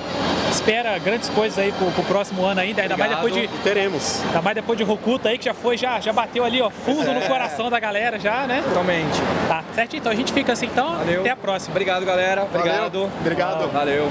espera 0.52 0.96
grandes 0.98 1.28
coisas 1.30 1.58
aí 1.58 1.72
pro, 1.72 1.90
pro 1.90 2.04
próximo 2.04 2.44
ano 2.44 2.60
ainda, 2.60 2.82
ainda 2.82 2.96
mais 2.96 3.10
depois 3.10 3.34
de. 3.34 3.48
Teremos. 3.64 4.22
Ainda 4.26 4.40
mais 4.40 4.54
depois 4.54 4.78
de 4.78 4.84
Rokuto 4.84 5.26
aí, 5.26 5.36
que 5.36 5.46
já 5.46 5.54
foi, 5.54 5.76
já, 5.76 5.98
já 5.98 6.12
bateu 6.12 6.44
ali, 6.44 6.62
ó, 6.62 6.70
fundo 6.70 7.12
no 7.12 7.22
coração 7.22 7.68
da 7.68 7.80
galera 7.80 8.20
já, 8.20 8.46
né? 8.46 8.62
Totalmente. 8.62 9.20
Tá, 9.48 9.64
certo? 9.74 9.96
Então 9.96 10.12
a 10.12 10.14
gente 10.14 10.32
fica 10.32 10.52
assim, 10.52 10.66
então, 10.66 10.98
Valeu. 10.98 11.20
até 11.22 11.30
a 11.30 11.36
próxima. 11.36 11.72
Obrigado, 11.72 12.04
galera. 12.04 12.44
Obrigado. 12.44 12.92
Valeu. 12.92 13.10
Obrigado. 13.20 13.72
Valeu. 13.72 14.08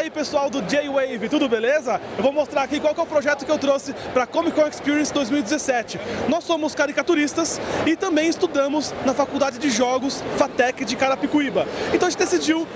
Aí, 0.00 0.08
pessoal 0.08 0.48
do 0.48 0.62
J-Wave, 0.62 1.28
tudo 1.28 1.46
beleza? 1.46 2.00
Eu 2.16 2.22
vou 2.22 2.32
mostrar 2.32 2.62
aqui 2.62 2.80
qual 2.80 2.94
é 2.96 3.00
o 3.02 3.04
projeto 3.04 3.44
que 3.44 3.52
eu 3.52 3.58
trouxe 3.58 3.92
para 4.14 4.26
Comic 4.26 4.58
Con 4.58 4.66
Experience 4.66 5.12
2017. 5.12 6.00
Nós 6.26 6.42
somos 6.42 6.74
caricaturistas 6.74 7.60
e 7.84 7.94
também 7.94 8.26
estudamos 8.26 8.94
na 9.04 9.12
Faculdade 9.12 9.58
de 9.58 9.68
Jogos 9.68 10.24
FATEC 10.38 10.86
de 10.86 10.96
Carapicuíba. 10.96 11.66
Então 11.92 12.08
a 12.08 12.10
gente 12.10 12.18
decidiu 12.18 12.66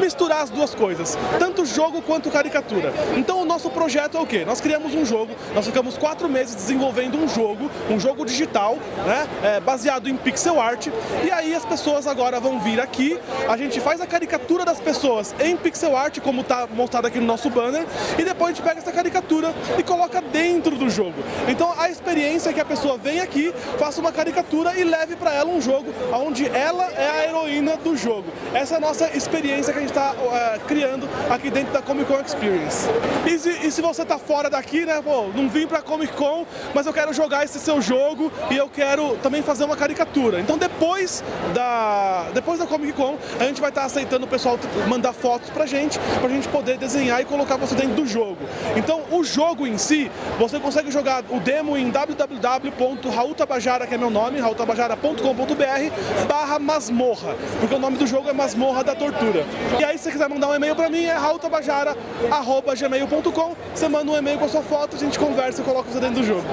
misturar 0.00 0.42
as 0.42 0.50
duas 0.50 0.74
coisas, 0.74 1.16
tanto 1.38 1.64
jogo 1.64 2.02
quanto 2.02 2.32
caricatura. 2.32 2.92
Então 3.16 3.40
o 3.40 3.44
nosso 3.44 3.70
projeto 3.70 4.16
é 4.16 4.20
o 4.20 4.26
quê? 4.26 4.44
Nós 4.44 4.60
criamos 4.60 4.92
um 4.92 5.06
jogo, 5.06 5.36
nós 5.54 5.64
ficamos 5.64 5.96
quatro 5.96 6.28
meses 6.28 6.56
desenvolvendo 6.56 7.16
um 7.16 7.28
jogo, 7.28 7.70
um 7.88 8.00
jogo 8.00 8.24
digital, 8.24 8.76
né, 9.06 9.28
é, 9.44 9.60
baseado 9.60 10.08
em 10.08 10.16
pixel 10.16 10.60
art, 10.60 10.88
e 11.24 11.30
aí 11.30 11.54
as 11.54 11.64
pessoas 11.64 12.08
agora 12.08 12.40
vão 12.40 12.58
vir 12.58 12.80
aqui, 12.80 13.16
a 13.48 13.56
gente 13.56 13.78
faz 13.78 14.00
a 14.00 14.06
caricatura 14.06 14.64
das 14.64 14.80
pessoas 14.80 15.32
em 15.38 15.56
pixel 15.56 15.96
art, 15.96 16.18
como 16.18 16.40
está 16.40 16.71
mostrado 16.72 17.06
aqui 17.06 17.18
no 17.18 17.26
nosso 17.26 17.50
banner, 17.50 17.86
e 18.18 18.24
depois 18.24 18.52
a 18.52 18.54
gente 18.54 18.62
pega 18.62 18.80
essa 18.80 18.92
caricatura 18.92 19.54
e 19.78 19.82
coloca 19.82 20.20
dentro 20.20 20.76
do 20.76 20.88
jogo. 20.88 21.22
Então 21.48 21.72
a 21.78 21.88
experiência 21.88 22.50
é 22.50 22.52
que 22.52 22.60
a 22.60 22.64
pessoa 22.64 22.96
vem 22.96 23.20
aqui, 23.20 23.52
faça 23.78 24.00
uma 24.00 24.12
caricatura 24.12 24.78
e 24.78 24.84
leve 24.84 25.16
para 25.16 25.32
ela 25.34 25.50
um 25.50 25.60
jogo 25.60 25.92
onde 26.12 26.46
ela 26.48 26.84
é 26.92 27.08
a 27.08 27.28
heroína 27.28 27.76
do 27.76 27.96
jogo. 27.96 28.24
Essa 28.54 28.74
é 28.74 28.76
a 28.76 28.80
nossa 28.80 29.16
experiência 29.16 29.72
que 29.72 29.78
a 29.78 29.82
gente 29.82 29.90
está 29.90 30.14
é, 30.32 30.58
criando 30.66 31.08
aqui 31.30 31.50
dentro 31.50 31.72
da 31.72 31.82
Comic 31.82 32.06
Con 32.06 32.20
Experience. 32.20 32.88
E 33.26 33.38
se, 33.38 33.50
e 33.66 33.70
se 33.70 33.82
você 33.82 34.02
está 34.02 34.18
fora 34.18 34.48
daqui, 34.48 34.84
né, 34.84 35.00
pô, 35.02 35.28
não 35.34 35.48
vim 35.48 35.66
para 35.66 35.82
Comic 35.82 36.12
Con, 36.14 36.46
mas 36.74 36.86
eu 36.86 36.92
quero 36.92 37.12
jogar 37.12 37.44
esse 37.44 37.58
seu 37.58 37.80
jogo 37.80 38.32
e 38.50 38.56
eu 38.56 38.68
quero 38.68 39.16
também 39.18 39.42
fazer 39.42 39.64
uma 39.64 39.76
caricatura. 39.76 40.40
Então 40.40 40.56
depois 40.56 41.22
da, 41.54 42.26
depois 42.32 42.58
da 42.58 42.66
Comic 42.66 42.92
Con, 42.92 43.16
a 43.38 43.44
gente 43.44 43.60
vai 43.60 43.70
estar 43.70 43.82
tá 43.82 43.86
aceitando 43.86 44.26
o 44.26 44.28
pessoal 44.28 44.58
mandar 44.88 45.12
fotos 45.12 45.50
pra 45.50 45.66
gente, 45.66 45.98
pra 46.20 46.28
gente 46.28 46.48
poder 46.48 46.61
desenhar 46.62 47.20
e 47.20 47.24
colocar 47.24 47.56
você 47.56 47.74
dentro 47.74 47.94
do 47.94 48.06
jogo. 48.06 48.38
Então 48.76 49.02
o 49.10 49.24
jogo 49.24 49.66
em 49.66 49.76
si, 49.76 50.10
você 50.38 50.58
consegue 50.58 50.90
jogar 50.90 51.22
o 51.28 51.38
demo 51.40 51.76
em 51.76 51.90
www.raultabajara, 51.90 53.86
que 53.86 53.94
é 53.94 53.98
meu 53.98 54.08
nome, 54.10 54.40
raultabajara.com.br 54.40 56.26
barra 56.26 56.58
masmorra, 56.58 57.36
porque 57.60 57.74
o 57.74 57.78
nome 57.78 57.96
do 57.96 58.06
jogo 58.06 58.28
é 58.28 58.32
Masmorra 58.32 58.84
da 58.84 58.94
Tortura. 58.94 59.44
E 59.78 59.84
aí 59.84 59.98
se 59.98 60.04
você 60.04 60.12
quiser 60.12 60.28
mandar 60.28 60.48
um 60.48 60.54
e-mail 60.54 60.76
pra 60.76 60.88
mim, 60.88 61.04
é 61.04 61.14
raultabajara.gmail.com, 61.14 63.56
você 63.74 63.88
manda 63.88 64.10
um 64.10 64.16
e-mail 64.16 64.38
com 64.38 64.44
a 64.44 64.48
sua 64.48 64.62
foto, 64.62 64.96
a 64.96 64.98
gente 64.98 65.18
conversa 65.18 65.62
e 65.62 65.64
coloca 65.64 65.90
você 65.90 66.00
dentro 66.00 66.20
do 66.20 66.26
jogo. 66.26 66.44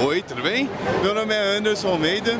Oi, 0.00 0.22
tudo 0.22 0.42
bem? 0.42 0.70
Meu 1.02 1.14
nome 1.14 1.34
é 1.34 1.56
Anderson 1.56 1.88
Almeida, 1.88 2.32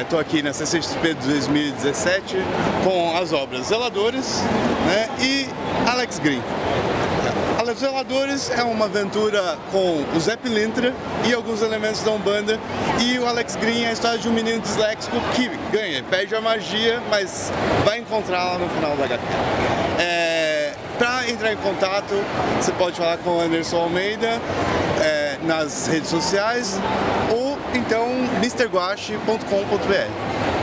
estou 0.00 0.18
é, 0.18 0.22
aqui 0.22 0.42
na 0.42 0.52
CCXP 0.52 1.14
2017 1.14 2.36
com 2.82 3.16
as 3.16 3.32
obras 3.32 3.66
Zeladores 3.66 4.42
né, 4.86 5.08
e 5.20 5.46
Alex 5.88 6.18
Green. 6.18 6.42
Zeladores 7.78 8.48
é 8.50 8.62
uma 8.62 8.86
aventura 8.86 9.58
com 9.70 10.02
o 10.16 10.20
Zé 10.20 10.34
Pilintra 10.34 10.94
e 11.26 11.34
alguns 11.34 11.60
elementos 11.60 12.02
da 12.02 12.10
Umbanda 12.10 12.58
e 13.02 13.18
o 13.18 13.26
Alex 13.26 13.54
Green 13.56 13.84
é 13.84 13.88
a 13.88 13.92
história 13.92 14.18
de 14.18 14.26
um 14.28 14.32
menino 14.32 14.62
disléxico 14.62 15.16
que 15.34 15.50
ganha, 15.70 16.02
perde 16.04 16.34
a 16.34 16.40
magia, 16.40 17.02
mas 17.10 17.52
vai 17.84 17.98
encontrá-la 17.98 18.56
no 18.56 18.68
final 18.70 18.96
da 18.96 19.04
HQ. 19.04 19.22
É, 19.98 20.72
Para 20.98 21.28
entrar 21.28 21.52
em 21.52 21.56
contato, 21.56 22.14
você 22.58 22.72
pode 22.72 22.96
falar 22.96 23.18
com 23.18 23.30
o 23.30 23.40
Anderson 23.42 23.76
Almeida, 23.76 24.40
é, 25.02 25.25
nas 25.42 25.86
redes 25.86 26.08
sociais 26.08 26.78
ou 27.30 27.58
então 27.74 28.08
mrguache.com.br. 28.40 30.56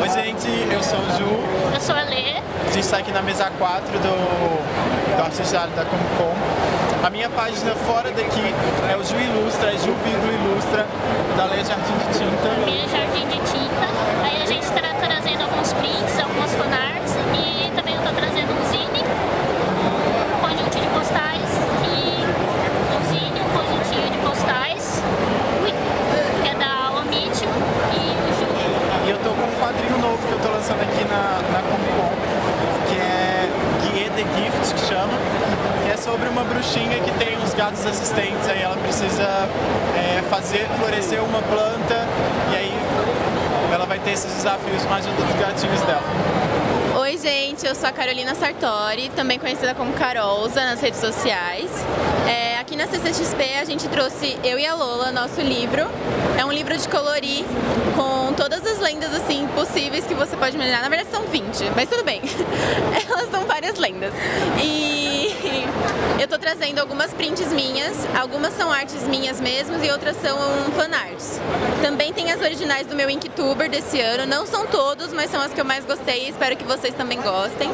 Oi 0.00 0.08
gente, 0.08 0.48
eu 0.72 0.82
sou 0.82 0.98
o 0.98 1.10
Ju. 1.18 1.74
Eu 1.74 1.80
sou 1.80 1.94
a 1.94 2.02
Lê. 2.02 2.38
A 2.66 2.72
gente 2.72 2.80
está 2.80 2.96
aqui 2.96 3.12
na 3.12 3.20
mesa 3.20 3.50
4 3.58 3.98
do, 3.98 5.16
do 5.16 5.22
Artesiário 5.22 5.72
da 5.74 5.84
Comic 5.84 6.16
Con. 6.16 6.83
A 7.04 7.10
minha 7.10 7.28
página 7.28 7.74
fora 7.74 8.10
daqui 8.12 8.40
é 8.90 8.96
o 8.96 9.04
Ju 9.04 9.14
Ilustra, 9.20 9.68
é 9.68 9.76
Ju 9.76 9.94
Vírgula 10.02 10.32
Ilustra, 10.32 10.86
da 11.36 11.44
Lê 11.44 11.62
Jardim 11.62 11.98
de 11.98 12.18
Tinta. 12.18 12.64
Minha 12.64 12.88
Jardim 12.88 13.28
de 13.28 13.36
Tinta. 13.52 13.86
Aí 14.24 14.42
a 14.42 14.46
gente 14.46 14.62
está 14.62 14.80
trazendo 14.80 15.42
alguns 15.42 15.74
prints, 15.74 16.18
algumas 16.18 16.54
fanarts 16.54 17.12
e 17.34 17.70
também 17.76 17.94
eu 17.94 18.00
estou 18.00 18.14
trazendo 18.14 18.52
um 18.52 18.70
zine 18.70 19.04
quadrinho 29.64 29.98
novo 29.98 30.18
que 30.26 30.32
eu 30.32 30.38
tô 30.40 30.48
lançando 30.50 30.82
aqui 30.82 31.04
na, 31.08 31.40
na 31.52 31.60
Comic 31.64 31.92
Con, 31.96 32.12
que 32.88 32.98
é 33.00 33.48
Guie 33.80 34.10
the 34.10 34.24
Gift, 34.36 34.74
que 34.74 34.80
chama, 34.86 35.14
que 35.16 35.63
é 35.94 35.96
sobre 35.96 36.28
uma 36.28 36.42
bruxinha 36.42 36.98
que 36.98 37.10
tem 37.12 37.38
uns 37.38 37.54
gatos 37.54 37.86
assistentes, 37.86 38.48
aí 38.48 38.60
ela 38.60 38.76
precisa 38.76 39.48
é, 39.96 40.22
fazer 40.28 40.66
florescer 40.76 41.22
uma 41.22 41.40
planta 41.40 42.04
e 42.50 42.56
aí 42.56 42.72
ela 43.72 43.86
vai 43.86 44.00
ter 44.00 44.10
esses 44.10 44.32
desafios 44.32 44.84
a 44.90 44.96
ajuda 44.96 45.22
dos 45.22 45.36
gatinhos 45.36 45.80
dela. 45.82 46.02
Oi, 46.98 47.16
gente, 47.16 47.64
eu 47.64 47.76
sou 47.76 47.88
a 47.88 47.92
Carolina 47.92 48.34
Sartori, 48.34 49.08
também 49.14 49.38
conhecida 49.38 49.72
como 49.72 49.92
Carolza 49.92 50.64
nas 50.64 50.80
redes 50.80 50.98
sociais. 50.98 51.70
É, 52.28 52.58
aqui 52.58 52.76
na 52.76 52.88
CCXP 52.88 53.58
a 53.60 53.64
gente 53.64 53.88
trouxe 53.88 54.36
Eu 54.42 54.58
e 54.58 54.66
a 54.66 54.74
Lola, 54.74 55.12
nosso 55.12 55.40
livro. 55.40 55.86
É 56.36 56.44
um 56.44 56.50
livro 56.50 56.76
de 56.76 56.88
colorir 56.88 57.44
com 57.94 58.32
todas 58.32 58.66
as 58.66 58.80
lendas 58.80 58.94
lendas 58.94 59.14
assim 59.14 59.46
possíveis 59.48 60.06
que 60.06 60.14
você 60.14 60.36
pode 60.36 60.54
imaginar. 60.54 60.82
Na 60.82 60.88
verdade 60.88 61.10
são 61.10 61.22
20, 61.24 61.72
mas 61.74 61.88
tudo 61.88 62.04
bem. 62.04 62.20
Elas 63.08 63.30
são 63.30 63.44
várias 63.44 63.78
lendas. 63.78 64.12
E 64.62 65.23
eu 66.20 66.28
tô 66.28 66.38
trazendo 66.38 66.78
algumas 66.78 67.12
prints 67.12 67.52
minhas, 67.52 68.06
algumas 68.18 68.54
são 68.54 68.72
artes 68.72 69.02
minhas 69.06 69.40
mesmas 69.40 69.84
e 69.84 69.90
outras 69.90 70.16
são 70.16 70.36
fanarts. 70.76 71.40
Também 71.82 72.12
tem 72.12 72.32
as 72.32 72.40
originais 72.40 72.86
do 72.86 72.94
meu 72.96 73.10
Inktuber 73.10 73.68
desse 73.68 74.00
ano, 74.00 74.26
não 74.26 74.46
são 74.46 74.66
todos, 74.66 75.12
mas 75.12 75.30
são 75.30 75.40
as 75.40 75.52
que 75.52 75.60
eu 75.60 75.64
mais 75.64 75.84
gostei, 75.84 76.28
espero 76.28 76.56
que 76.56 76.64
vocês 76.64 76.94
também 76.94 77.20
gostem. 77.20 77.70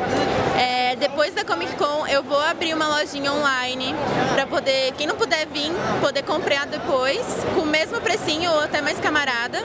É, 0.59 0.97
depois 0.97 1.33
da 1.35 1.45
Comic 1.45 1.77
Con 1.77 2.07
eu 2.09 2.23
vou 2.23 2.41
abrir 2.41 2.75
uma 2.75 2.89
lojinha 2.89 3.33
online 3.33 3.95
para 4.35 4.47
poder, 4.47 4.93
quem 4.99 5.07
não 5.07 5.17
puder 5.17 5.47
vir, 5.47 5.71
poder 6.01 6.23
comprar 6.23 6.67
depois, 6.67 7.21
com 7.55 7.61
o 7.63 7.67
mesmo 7.67 8.01
precinho 8.01 8.51
ou 8.51 8.61
até 8.61 8.81
mais 8.81 8.99
camarada. 8.99 9.59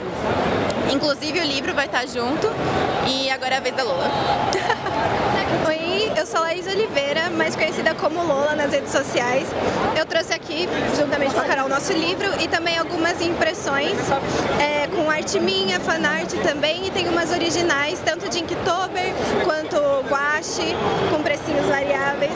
Inclusive 0.92 1.40
o 1.40 1.44
livro 1.44 1.74
vai 1.74 1.86
estar 1.86 2.06
junto. 2.06 2.48
E 3.08 3.28
agora 3.30 3.56
é 3.56 3.58
a 3.58 3.60
vez 3.60 3.74
da 3.74 3.82
Lola. 3.82 4.08
Oi, 5.66 6.12
eu 6.16 6.26
sou 6.26 6.40
Laís 6.40 6.66
Oliveira, 6.66 7.28
mais 7.30 7.56
conhecida 7.56 7.94
como 7.94 8.05
Lola 8.14 8.54
nas 8.54 8.72
redes 8.72 8.92
sociais. 8.92 9.48
Eu 9.96 10.06
trouxe 10.06 10.32
aqui, 10.32 10.68
juntamente 10.96 11.34
com 11.34 11.40
a 11.40 11.44
Carol, 11.44 11.68
nosso 11.68 11.92
livro 11.92 12.28
e 12.40 12.46
também 12.46 12.78
algumas 12.78 13.20
impressões 13.20 13.96
é, 14.60 14.86
com 14.88 15.10
arte 15.10 15.40
minha, 15.40 15.80
fanart 15.80 16.32
também, 16.42 16.86
e 16.86 16.90
tem 16.90 17.08
umas 17.08 17.30
originais, 17.32 17.98
tanto 18.04 18.28
de 18.28 18.40
Inktober 18.40 19.12
quanto 19.44 19.76
guache, 20.08 20.74
com 21.10 21.22
precinhos 21.22 21.66
variáveis. 21.66 22.32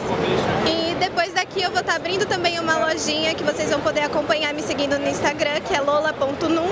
E 0.67 0.95
depois 0.97 1.33
daqui 1.33 1.63
eu 1.63 1.71
vou 1.71 1.81
estar 1.81 1.97
abrindo 1.97 2.27
também 2.27 2.59
uma 2.59 2.77
lojinha 2.79 3.35
que 3.35 3.45
vocês 3.45 3.71
vão 3.71 3.81
poder 3.81 4.01
acompanhar 4.01 4.53
me 4.53 4.63
seguindo 4.63 4.99
no 4.99 5.09
Instagram, 5.09 5.61
que 5.67 5.75
é 5.75 5.81
lola.num. 5.81 6.69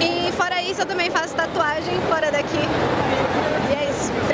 E 0.00 0.32
fora 0.32 0.62
isso, 0.62 0.82
eu 0.82 0.86
também 0.86 1.10
faço 1.10 1.34
tatuagem 1.34 2.00
fora 2.08 2.30
daqui. 2.30 2.58
E 3.70 3.74
é 3.74 3.90
isso. 3.90 4.33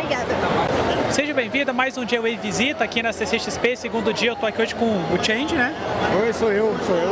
Seja 1.20 1.34
bem-vindo 1.34 1.70
a 1.70 1.74
mais 1.74 1.98
um 1.98 2.04
J-Wave 2.06 2.38
Visita 2.38 2.82
aqui 2.82 3.02
na 3.02 3.12
CCXP, 3.12 3.76
segundo 3.76 4.10
dia. 4.10 4.30
Eu 4.30 4.36
tô 4.36 4.46
aqui 4.46 4.62
hoje 4.62 4.74
com 4.74 4.86
o 4.86 5.22
Change, 5.22 5.54
né? 5.54 5.74
Oi, 6.18 6.32
sou 6.32 6.50
eu, 6.50 6.74
sou 6.86 6.96
eu. 6.96 7.10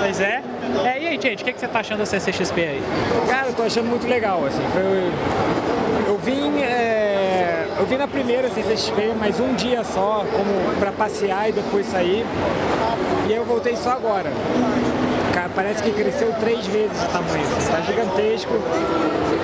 Pois 0.00 0.20
é. 0.20 0.42
é 0.84 1.02
e 1.02 1.06
aí, 1.06 1.14
Change, 1.18 1.36
o 1.36 1.46
que, 1.46 1.52
que 1.54 1.58
você 1.60 1.66
tá 1.66 1.80
achando 1.80 2.00
da 2.00 2.04
CCXP 2.04 2.60
aí? 2.60 2.82
Cara, 3.26 3.46
eu 3.46 3.54
tô 3.54 3.62
achando 3.62 3.86
muito 3.86 4.06
legal, 4.06 4.44
assim. 4.44 4.60
Foi, 4.70 6.12
eu 6.12 6.18
vim... 6.18 6.60
É, 6.60 7.66
eu 7.78 7.86
vim 7.86 7.96
na 7.96 8.06
primeira 8.06 8.50
CCXP, 8.50 9.14
mas 9.18 9.40
um 9.40 9.54
dia 9.54 9.82
só, 9.82 10.22
como 10.32 10.78
para 10.78 10.92
passear 10.92 11.48
e 11.48 11.52
depois 11.52 11.86
sair. 11.86 12.22
E 13.30 13.32
eu 13.32 13.46
voltei 13.46 13.76
só 13.76 13.92
agora. 13.92 14.30
Cara, 15.32 15.48
parece 15.54 15.82
que 15.82 15.90
cresceu 15.90 16.34
três 16.38 16.66
vezes 16.66 17.00
de 17.00 17.08
tamanho, 17.08 17.44
assim, 17.56 17.70
tá 17.70 17.80
gigantesco. 17.80 18.52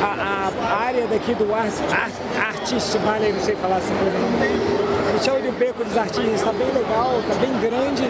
A, 0.02 0.48
a 0.48 0.51
área 0.72 1.06
daqui 1.06 1.34
do 1.34 1.54
Art, 1.54 1.72
Art, 1.90 2.12
Artist 2.48 2.96
Valley, 2.98 3.32
não 3.32 3.40
sei 3.40 3.54
falar 3.56 3.78
essa 3.78 3.94
coisa 3.94 4.18
não. 4.18 5.16
O 5.16 5.22
show 5.22 5.40
de 5.40 5.50
beco 5.52 5.84
dos 5.84 5.96
artistas 5.96 6.34
está 6.34 6.52
bem 6.52 6.68
legal, 6.72 7.20
está 7.20 7.34
bem 7.34 7.52
grande. 7.60 8.04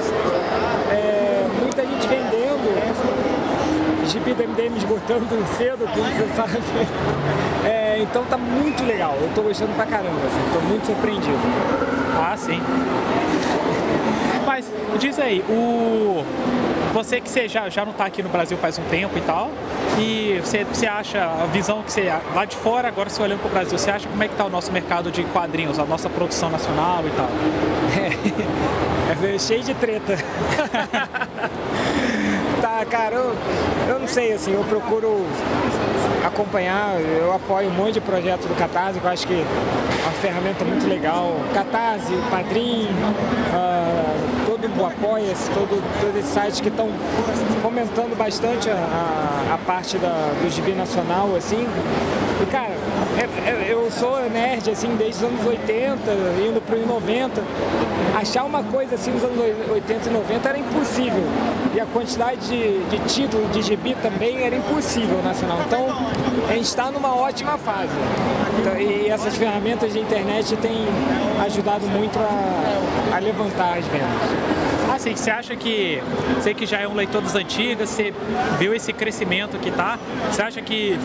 É, 0.90 1.46
muita 1.60 1.82
gente 1.82 2.06
vendendo. 2.06 2.52
Gibi 4.06 4.34
do 4.34 4.42
MDM 4.48 4.76
esgotando 4.76 5.26
cedo, 5.56 5.88
como 5.92 6.04
você 6.04 6.28
sabe. 6.34 6.58
É, 7.64 7.98
então 8.00 8.24
tá 8.24 8.36
muito 8.36 8.84
legal. 8.84 9.16
Eu 9.20 9.30
tô 9.34 9.42
gostando 9.42 9.72
pra 9.74 9.86
caramba, 9.86 10.18
assim, 10.26 10.52
tô 10.52 10.60
muito 10.60 10.86
surpreendido. 10.86 11.38
Ah, 12.18 12.36
sim. 12.36 12.60
Mas 14.90 15.00
diz 15.00 15.18
aí, 15.18 15.42
o 15.48 16.24
você 16.92 17.20
que 17.20 17.28
você 17.28 17.48
já, 17.48 17.68
já 17.70 17.84
não 17.84 17.92
está 17.92 18.04
aqui 18.04 18.22
no 18.22 18.28
Brasil 18.28 18.56
faz 18.58 18.78
um 18.78 18.84
tempo 18.84 19.16
e 19.16 19.20
tal, 19.22 19.50
e 19.98 20.38
você, 20.44 20.62
você 20.64 20.86
acha, 20.86 21.24
a 21.24 21.46
visão 21.46 21.82
que 21.82 21.90
você, 21.90 22.12
lá 22.34 22.44
de 22.44 22.54
fora, 22.56 22.88
agora 22.88 23.08
você 23.08 23.22
olhando 23.22 23.40
para 23.40 23.48
o 23.48 23.50
Brasil, 23.50 23.78
você 23.78 23.90
acha 23.90 24.06
como 24.06 24.22
é 24.22 24.28
que 24.28 24.34
está 24.34 24.44
o 24.44 24.50
nosso 24.50 24.70
mercado 24.70 25.10
de 25.10 25.24
quadrinhos, 25.24 25.78
a 25.78 25.86
nossa 25.86 26.10
produção 26.10 26.50
nacional 26.50 27.02
e 27.06 27.10
tal? 27.10 27.30
É, 29.24 29.26
é 29.34 29.38
cheio 29.38 29.62
de 29.62 29.72
treta. 29.74 30.16
tá, 32.60 32.84
cara, 32.90 33.16
eu, 33.16 33.34
eu 33.88 33.98
não 33.98 34.08
sei, 34.08 34.34
assim, 34.34 34.52
eu 34.52 34.62
procuro 34.64 35.24
acompanhar, 36.26 37.00
eu 37.00 37.32
apoio 37.32 37.68
um 37.68 37.72
monte 37.72 37.94
de 37.94 38.00
projetos 38.00 38.46
do 38.46 38.54
Catarse, 38.54 39.00
que 39.00 39.06
eu 39.06 39.10
acho 39.10 39.26
que 39.26 39.34
é 39.34 39.44
uma 40.02 40.12
ferramenta 40.12 40.64
muito 40.64 40.86
legal. 40.86 41.36
Catarse, 41.54 42.12
Padrim, 42.30 42.84
uh, 42.84 44.11
o 44.80 44.86
Apoia-se, 44.86 45.50
todo, 45.50 45.82
todos 46.00 46.16
esses 46.16 46.30
sites 46.30 46.60
que 46.60 46.68
estão 46.68 46.88
fomentando 47.60 48.14
bastante 48.16 48.70
a, 48.70 48.74
a, 48.74 49.54
a 49.54 49.58
parte 49.58 49.98
da, 49.98 50.32
do 50.40 50.50
gibi 50.50 50.72
nacional, 50.72 51.34
assim. 51.36 51.66
E, 52.42 52.46
cara, 52.46 52.74
eu 53.68 53.90
sou 53.90 54.18
nerd, 54.30 54.70
assim, 54.70 54.94
desde 54.96 55.24
os 55.24 55.30
anos 55.30 55.46
80, 55.46 56.10
indo 56.48 56.60
para 56.60 56.76
os 56.76 56.86
90. 56.86 57.42
Achar 58.14 58.44
uma 58.44 58.62
coisa 58.62 58.94
assim 58.94 59.10
nos 59.10 59.24
anos 59.24 59.38
80 59.70 60.08
e 60.08 60.12
90 60.12 60.48
era 60.48 60.58
impossível. 60.58 61.22
E 61.74 61.80
a 61.80 61.86
quantidade 61.86 62.40
de, 62.46 62.84
de 62.84 62.98
título 63.12 63.46
de 63.48 63.62
gibi 63.62 63.94
também 64.02 64.42
era 64.42 64.56
impossível 64.56 65.22
nacional. 65.22 65.58
Então, 65.66 65.86
a 66.48 66.52
gente 66.52 66.64
está 66.64 66.90
numa 66.90 67.14
ótima 67.14 67.58
fase. 67.58 67.92
Então, 68.60 68.78
e 68.78 69.08
essas 69.08 69.34
ferramentas 69.36 69.92
de 69.92 69.98
internet 69.98 70.56
têm 70.56 70.86
ajudado 71.44 71.86
muito 71.86 72.18
a, 72.18 73.16
a 73.16 73.18
levantar 73.18 73.78
as 73.78 73.86
vendas. 73.86 74.61
Assim, 75.02 75.16
você 75.16 75.30
acha 75.32 75.56
que, 75.56 76.00
você 76.36 76.54
que 76.54 76.64
já 76.64 76.78
é 76.78 76.86
um 76.86 76.94
leitor 76.94 77.20
das 77.20 77.34
antigas, 77.34 77.90
você 77.90 78.14
viu 78.56 78.72
esse 78.72 78.92
crescimento 78.92 79.58
que 79.58 79.68
tá, 79.72 79.98
você 80.30 80.40
acha 80.42 80.62
que 80.62 80.96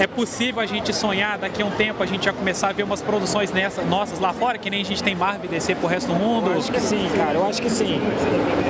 é 0.00 0.06
possível 0.06 0.62
a 0.62 0.64
gente 0.64 0.90
sonhar 0.94 1.36
daqui 1.36 1.60
a 1.60 1.66
um 1.66 1.70
tempo 1.70 2.02
a 2.02 2.06
gente 2.06 2.24
já 2.24 2.32
começar 2.32 2.68
a 2.68 2.72
ver 2.72 2.84
umas 2.84 3.02
produções 3.02 3.52
nessas, 3.52 3.86
nossas 3.86 4.18
lá 4.20 4.32
fora, 4.32 4.56
que 4.56 4.70
nem 4.70 4.80
a 4.80 4.84
gente 4.86 5.02
tem 5.02 5.14
Marvel 5.14 5.50
DC 5.50 5.74
pro 5.74 5.86
resto 5.86 6.06
do 6.06 6.14
mundo? 6.14 6.50
Eu 6.50 6.58
acho 6.58 6.72
que 6.72 6.80
sim, 6.80 7.10
cara, 7.14 7.34
eu 7.34 7.46
acho 7.46 7.60
que 7.60 7.68
sim. 7.68 8.00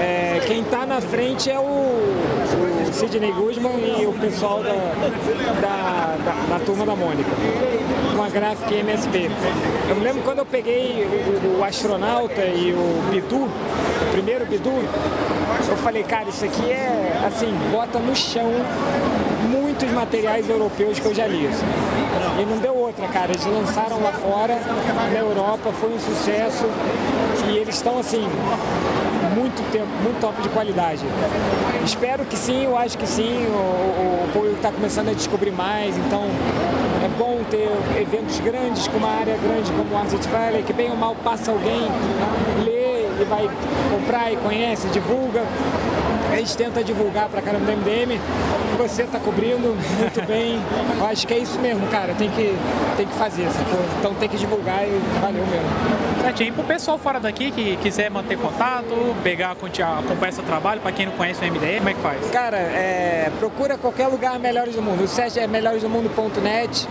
É, 0.01 0.41
quem 0.49 0.65
tá 0.65 0.85
na 0.85 1.01
frente 1.01 1.49
é 1.49 1.61
o, 1.61 2.36
Sidney 2.93 3.33
Guzman 3.33 3.73
e 4.01 4.07
o 4.07 4.13
pessoal 4.13 4.63
da, 4.63 4.71
da, 4.71 6.17
da, 6.25 6.59
da 6.59 6.65
turma 6.65 6.85
da 6.87 6.95
Mônica, 6.97 7.31
com 8.17 8.23
a 8.23 8.29
gráfica 8.29 8.75
MSP. 8.75 9.31
Eu 9.89 9.97
me 9.97 10.03
lembro 10.03 10.23
quando 10.23 10.39
eu 10.39 10.47
peguei 10.47 11.05
o, 11.05 11.59
o 11.59 11.65
astronauta 11.65 12.45
e 12.45 12.73
o 12.73 13.11
Bidu, 13.11 13.45
o 13.45 14.13
primeiro 14.13 14.47
Bidu, 14.47 14.73
eu 15.69 15.77
falei, 15.77 16.03
cara, 16.03 16.29
isso 16.29 16.45
aqui 16.45 16.71
é 16.71 17.23
assim, 17.27 17.53
bota 17.71 17.99
no 17.99 18.15
chão 18.15 18.51
muitos 19.49 19.91
materiais 19.91 20.49
europeus 20.49 20.99
que 20.99 21.07
eu 21.07 21.15
já 21.15 21.27
li. 21.27 21.47
Assim. 21.47 21.67
E 22.41 22.45
não 22.45 22.59
deu 22.59 22.77
outra, 22.77 23.07
cara. 23.09 23.33
Eles 23.33 23.45
lançaram 23.47 24.03
lá 24.03 24.13
fora, 24.13 24.59
na 25.13 25.19
Europa, 25.19 25.73
foi 25.73 25.95
um 25.95 25.99
sucesso. 25.99 26.65
E 27.49 27.57
eles 27.57 27.77
estão 27.77 27.99
assim, 27.99 28.27
muito 29.37 29.63
tempo, 29.71 29.87
muito 30.03 30.19
top 30.19 30.41
de 30.41 30.49
qualidade. 30.49 31.05
Espero 31.85 32.25
que 32.25 32.37
sim, 32.37 32.65
eu 32.65 32.77
acho 32.77 32.97
que 32.97 33.07
sim. 33.07 33.47
O, 33.47 34.29
público 34.33 34.57
está 34.57 34.73
começando 34.73 35.09
a 35.11 35.13
descobrir 35.13 35.51
mais, 35.51 35.97
então 35.97 36.25
é 37.05 37.09
bom 37.19 37.41
ter 37.51 37.71
eventos 38.01 38.41
grandes, 38.41 38.89
com 38.89 38.99
uma 38.99 39.09
área 39.09 39.37
grande 39.37 39.71
como 39.73 39.95
o 39.95 39.97
Arctic 39.97 40.25
Valley, 40.25 40.63
que 40.63 40.73
bem 40.73 40.91
ou 40.91 40.97
mal 40.97 41.15
passa 41.23 41.53
alguém, 41.53 41.83
lê 42.65 43.07
e 43.21 43.25
vai 43.29 43.49
comprar 43.91 44.33
e 44.33 44.37
conhece, 44.37 44.89
divulga. 44.89 45.43
A 46.33 46.37
gente 46.37 46.57
tenta 46.57 46.83
divulgar 46.83 47.29
pra 47.29 47.41
caramba 47.41 47.65
do 47.65 47.73
MDM. 47.73 48.21
Você 48.79 49.05
tá 49.05 49.19
cobrindo 49.19 49.75
muito 49.99 50.27
bem. 50.27 50.61
Eu 50.99 51.07
acho 51.07 51.27
que 51.27 51.35
é 51.35 51.39
isso 51.39 51.59
mesmo, 51.59 51.87
cara. 51.89 52.15
Tem 52.15 52.31
que, 52.31 52.55
tem 52.97 53.07
que 53.07 53.15
fazer, 53.15 53.49
sacou? 53.51 53.81
Então 53.99 54.15
tem 54.15 54.29
que 54.29 54.37
divulgar 54.37 54.87
e 54.87 55.01
valeu 55.21 55.45
mesmo. 55.47 56.07
Certinho. 56.23 56.49
E 56.49 56.53
pro 56.53 56.65
pessoal 56.65 56.99
fora 56.99 57.19
daqui 57.21 57.51
que 57.51 57.77
quiser 57.77 58.11
manter 58.11 58.37
contato, 58.39 58.87
pegar, 59.23 59.53
acompanhar 59.53 60.33
seu 60.33 60.45
trabalho, 60.45 60.81
pra 60.81 60.93
quem 60.93 61.07
não 61.07 61.13
conhece 61.13 61.45
o 61.45 61.53
MDM, 61.53 61.79
como 61.79 61.89
é 61.89 61.95
que 61.95 62.01
faz? 62.01 62.31
Cara, 62.31 62.57
é, 62.57 63.31
procura 63.39 63.79
qualquer 63.79 64.09
lugar 64.09 64.39
Melhores 64.39 64.75
do 64.75 64.83
Mundo. 64.83 65.05
O 65.05 65.09
site 65.09 65.39
é 65.39 65.47
melhoresdomundo.net. 65.47 66.89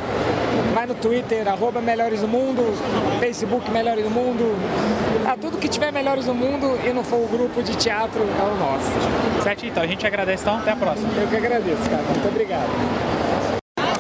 Vai 0.73 0.85
no 0.85 0.95
Twitter, 0.95 1.47
arroba 1.47 1.79
Melhores 1.81 2.21
do 2.21 2.27
Mundo, 2.27 2.61
Facebook 3.19 3.69
Melhores 3.71 4.03
do 4.03 4.09
Mundo. 4.09 4.55
Ah, 5.25 5.37
tudo 5.39 5.57
que 5.57 5.67
tiver 5.67 5.91
Melhores 5.91 6.25
do 6.25 6.33
Mundo 6.33 6.77
e 6.85 6.93
não 6.93 7.03
for 7.03 7.17
o 7.17 7.27
grupo 7.27 7.63
de 7.63 7.75
teatro 7.75 8.21
é 8.21 8.43
o 8.43 8.55
nosso. 8.57 9.34
Certo, 9.45 9.63
então 9.63 9.83
a 9.83 9.85
gente 9.85 10.07
agradece 10.07 10.41
então, 10.41 10.57
até 10.57 10.71
a 10.71 10.75
próxima. 10.75 11.07
Eu 11.21 11.27
que 11.27 11.35
agradeço, 11.35 11.87
cara. 11.87 12.01
Muito 12.01 12.27
obrigado. 12.27 13.24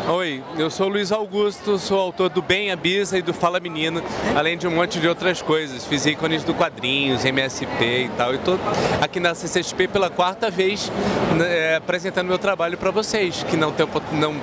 Oi, 0.07 0.43
eu 0.55 0.69
sou 0.69 0.87
Luiz 0.87 1.11
Augusto, 1.11 1.79
sou 1.79 1.99
autor 1.99 2.29
do 2.29 2.39
Bem 2.39 2.71
Abisa 2.71 3.17
e 3.17 3.23
do 3.23 3.33
Fala 3.33 3.59
Menino, 3.59 4.03
além 4.35 4.55
de 4.55 4.67
um 4.67 4.71
monte 4.71 4.99
de 4.99 5.07
outras 5.07 5.41
coisas. 5.41 5.83
Fiz 5.83 6.05
ícones 6.05 6.43
do 6.43 6.53
quadrinhos, 6.53 7.25
MSP 7.25 8.03
e 8.03 8.11
tal. 8.15 8.31
E 8.31 8.35
estou 8.35 8.59
aqui 9.01 9.19
na 9.19 9.33
CCXP 9.33 9.87
pela 9.87 10.11
quarta 10.11 10.51
vez 10.51 10.91
né, 11.35 11.73
é, 11.73 11.75
apresentando 11.77 12.27
meu 12.27 12.37
trabalho 12.37 12.77
para 12.77 12.91
vocês, 12.91 13.43
que 13.49 13.57
não, 13.57 13.71
tem, 13.71 13.87
não 14.11 14.35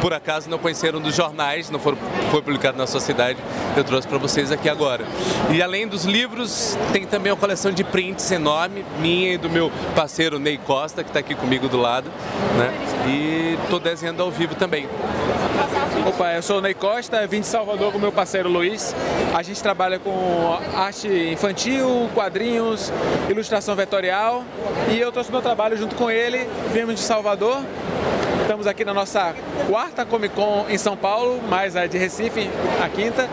por 0.00 0.12
acaso 0.12 0.50
não 0.50 0.58
conheceram 0.58 1.00
dos 1.00 1.14
jornais, 1.14 1.70
não 1.70 1.78
foram, 1.78 1.96
foi 2.30 2.42
publicado 2.42 2.76
na 2.76 2.86
sociedade, 2.86 3.38
eu 3.76 3.84
trouxe 3.84 4.08
para 4.08 4.18
vocês 4.18 4.50
aqui 4.50 4.68
agora. 4.68 5.04
E 5.50 5.62
além 5.62 5.86
dos 5.86 6.04
livros, 6.04 6.76
tem 6.92 7.06
também 7.06 7.30
uma 7.30 7.38
coleção 7.38 7.70
de 7.70 7.84
prints 7.84 8.30
enorme, 8.32 8.84
minha 9.00 9.34
e 9.34 9.38
do 9.38 9.48
meu 9.48 9.70
parceiro 9.94 10.38
Ney 10.40 10.58
Costa, 10.58 11.04
que 11.04 11.10
está 11.10 11.20
aqui 11.20 11.34
comigo 11.36 11.68
do 11.68 11.76
lado, 11.76 12.10
né? 12.56 12.72
E 13.06 13.58
estou 13.62 13.78
desenhando 13.78 14.22
ao 14.22 14.30
vivo 14.30 14.54
também. 14.54 14.87
Opa, 16.06 16.32
eu 16.32 16.42
sou 16.42 16.58
o 16.58 16.60
Ney 16.60 16.74
Costa, 16.74 17.26
vim 17.26 17.40
de 17.40 17.46
Salvador 17.46 17.92
com 17.92 17.98
meu 17.98 18.10
parceiro 18.10 18.48
Luiz. 18.48 18.94
A 19.34 19.42
gente 19.42 19.62
trabalha 19.62 19.98
com 19.98 20.58
arte 20.74 21.08
infantil, 21.08 22.08
quadrinhos, 22.14 22.92
ilustração 23.28 23.74
vetorial 23.76 24.44
e 24.90 24.98
eu 24.98 25.12
trouxe 25.12 25.30
meu 25.30 25.42
trabalho 25.42 25.76
junto 25.76 25.94
com 25.96 26.10
ele. 26.10 26.48
Viemos 26.72 26.94
de 26.94 27.00
Salvador. 27.00 27.62
Estamos 28.48 28.66
aqui 28.66 28.82
na 28.82 28.94
nossa 28.94 29.34
quarta 29.68 30.06
Comic 30.06 30.34
Con 30.34 30.64
em 30.70 30.78
São 30.78 30.96
Paulo, 30.96 31.38
mais 31.50 31.76
a 31.76 31.86
de 31.86 31.98
Recife, 31.98 32.48
a 32.82 32.88
quinta. 32.88 33.28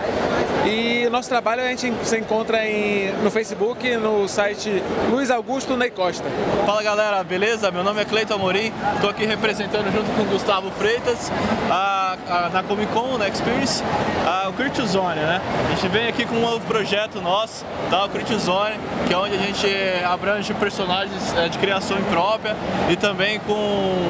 E 0.65 1.08
nosso 1.10 1.30
trabalho 1.30 1.62
a 1.62 1.67
gente 1.69 1.93
se 2.04 2.17
encontra 2.17 2.67
em, 2.67 3.13
no 3.23 3.32
Facebook, 3.32 3.95
no 3.95 4.28
site 4.28 4.84
Luiz 5.10 5.32
Augusto 5.32 5.78
Ney 5.78 5.89
Costa. 5.89 6.25
Fala 6.65 6.84
galera, 6.84 7.23
beleza? 7.23 7.71
Meu 7.71 7.82
nome 7.82 8.01
é 8.01 8.06
Cleiton 8.06 8.34
Amorim, 8.34 8.73
estou 8.95 9.10
aqui 9.10 9.25
representando 9.25 9.89
junto 9.89 10.12
com 10.17 10.23
o 10.23 10.25
Gustavo 10.25 10.69
Freitas 10.71 11.32
a, 11.71 12.17
a, 12.28 12.49
na 12.49 12.63
Comic 12.63 12.91
Con, 12.91 13.17
na 13.17 13.30
Experience, 13.30 13.82
a, 14.28 14.49
o 14.49 14.54
Creature 14.54 14.86
Zone, 14.86 15.21
né? 15.21 15.39
A 15.69 15.75
gente 15.75 15.88
vem 15.88 16.08
aqui 16.08 16.25
com 16.25 16.36
um 16.36 16.41
novo 16.41 16.65
projeto 16.65 17.21
nosso, 17.21 17.63
tá? 17.89 18.04
o 18.06 18.39
Zone, 18.39 18.75
que 19.08 19.13
é 19.13 19.17
onde 19.17 19.36
a 19.36 19.39
gente 19.39 19.67
abrange 20.04 20.54
personagens 20.56 21.34
é, 21.38 21.47
de 21.47 21.58
criação 21.58 22.01
própria 22.10 22.56
e 22.89 22.97
também 22.97 23.39
com, 23.39 24.10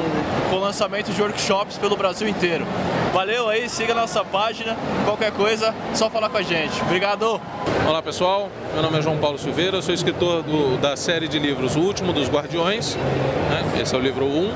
com 0.50 0.56
lançamento 0.56 0.95
de 1.02 1.20
workshops 1.20 1.76
pelo 1.76 1.96
Brasil 1.96 2.26
inteiro. 2.26 2.66
Valeu 3.12 3.48
aí, 3.48 3.68
siga 3.68 3.94
nossa 3.94 4.24
página, 4.24 4.76
qualquer 5.04 5.30
coisa, 5.32 5.74
só 5.94 6.08
falar 6.08 6.30
com 6.30 6.38
a 6.38 6.42
gente. 6.42 6.80
Obrigado! 6.82 7.40
Olá 7.86 8.02
pessoal, 8.02 8.48
meu 8.72 8.82
nome 8.82 8.98
é 8.98 9.02
João 9.02 9.18
Paulo 9.18 9.38
Silveira, 9.38 9.82
sou 9.82 9.94
escritor 9.94 10.42
do, 10.42 10.78
da 10.78 10.96
série 10.96 11.28
de 11.28 11.38
livros 11.38 11.76
O 11.76 11.80
Último 11.80 12.12
dos 12.12 12.28
Guardiões, 12.28 12.94
né? 12.94 13.80
esse 13.80 13.94
é 13.94 13.98
o 13.98 14.00
livro 14.00 14.24
1, 14.24 14.52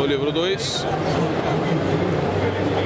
o 0.00 0.06
livro 0.06 0.32
2, 0.32 0.86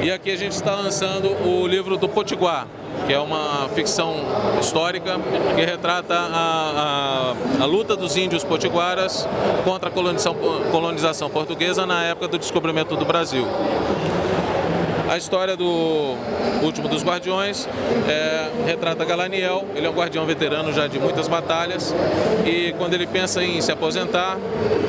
e 0.03 0.11
aqui 0.12 0.31
a 0.31 0.37
gente 0.37 0.53
está 0.53 0.74
lançando 0.74 1.31
o 1.46 1.66
livro 1.66 1.96
do 1.96 2.09
Potiguar, 2.09 2.66
que 3.07 3.12
é 3.12 3.19
uma 3.19 3.69
ficção 3.75 4.17
histórica 4.61 5.19
que 5.55 5.64
retrata 5.64 6.14
a, 6.14 7.35
a, 7.61 7.62
a, 7.62 7.67
luta 7.67 7.95
dos 7.95 8.17
índios 8.17 8.43
potiguaras 8.43 9.29
contra 9.64 9.88
a 9.88 9.93
colonização, 9.93 10.35
colonização 10.71 11.29
portuguesa 11.29 11.85
na 11.85 12.03
época 12.05 12.29
do 12.29 12.38
descobrimento 12.38 12.97
do 12.97 13.05
Brasil. 13.05 13.47
A 15.09 15.19
história 15.19 15.55
do 15.55 16.17
último 16.62 16.88
dos 16.88 17.05
guardiões 17.05 17.69
é, 18.09 18.51
retrata 18.67 19.05
Galaniel, 19.05 19.64
ele 19.75 19.87
é 19.87 19.90
um 19.90 19.93
guardião 19.93 20.25
veterano 20.25 20.73
já 20.73 20.87
de 20.87 20.99
muitas 20.99 21.29
batalhas 21.29 21.95
e 22.47 22.75
quando 22.79 22.95
ele 22.95 23.07
pensa 23.07 23.45
em 23.45 23.61
se 23.61 23.71
aposentar, 23.71 24.38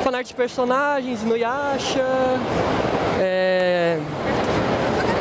Fanart 0.05 0.25
de 0.25 0.35
personagens, 0.35 1.25
Inuyasha, 1.25 2.07
é, 3.19 3.99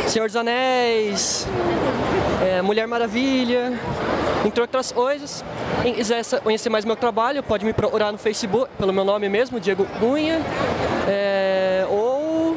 Senhor 0.07 0.27
dos 0.27 0.35
Anéis, 0.35 1.47
é, 2.43 2.61
Mulher 2.61 2.87
Maravilha, 2.87 3.73
entre 4.45 4.61
outras 4.61 4.91
coisas. 4.91 5.43
Quem 5.81 5.93
quiser 5.93 6.23
conhecer 6.41 6.69
mais 6.69 6.85
meu 6.85 6.95
trabalho, 6.95 7.43
pode 7.43 7.65
me 7.65 7.73
procurar 7.73 8.11
no 8.11 8.17
Facebook, 8.17 8.69
pelo 8.77 8.93
meu 8.93 9.03
nome 9.03 9.29
mesmo, 9.29 9.59
Diego 9.59 9.85
Cunha, 9.99 10.41
é, 11.07 11.85
ou 11.89 12.55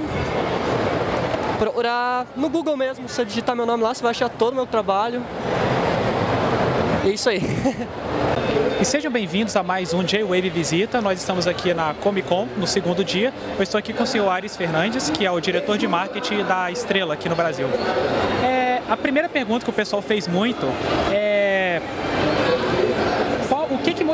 procurar 1.59 2.27
no 2.37 2.49
Google 2.49 2.77
mesmo, 2.77 3.09
se 3.09 3.15
você 3.15 3.25
digitar 3.25 3.55
meu 3.55 3.67
nome 3.67 3.83
lá, 3.83 3.95
você 3.95 4.03
vai 4.03 4.11
achar 4.11 4.29
todo 4.29 4.53
o 4.53 4.57
meu 4.57 4.67
trabalho. 4.67 5.23
E 7.05 7.11
é 7.11 7.13
isso 7.13 7.29
aí. 7.29 7.41
E 8.81 8.85
sejam 8.85 9.13
bem-vindos 9.13 9.55
a 9.55 9.63
mais 9.63 9.95
um 9.95 10.03
J-Wave 10.03 10.51
Visita. 10.51 11.01
Nós 11.01 11.21
estamos 11.21 11.47
aqui 11.47 11.73
na 11.73 11.95
Comic 11.95 12.27
Con, 12.27 12.49
no 12.57 12.67
segundo 12.67 13.05
dia. 13.05 13.33
Eu 13.57 13.63
estou 13.63 13.79
aqui 13.79 13.93
com 13.93 14.03
o 14.03 14.07
senhor 14.07 14.29
Ares 14.29 14.57
Fernandes, 14.57 15.09
que 15.09 15.25
é 15.25 15.31
o 15.31 15.39
diretor 15.39 15.79
de 15.79 15.87
marketing 15.87 16.43
da 16.43 16.69
Estrela 16.69 17.15
aqui 17.15 17.29
no 17.29 17.37
Brasil. 17.37 17.69
É, 18.43 18.83
a 18.91 18.97
primeira 18.97 19.29
pergunta 19.29 19.65
que 19.65 19.71
o 19.71 19.73
pessoal 19.73 20.03
fez 20.03 20.27
muito 20.27 20.67
é 21.13 21.42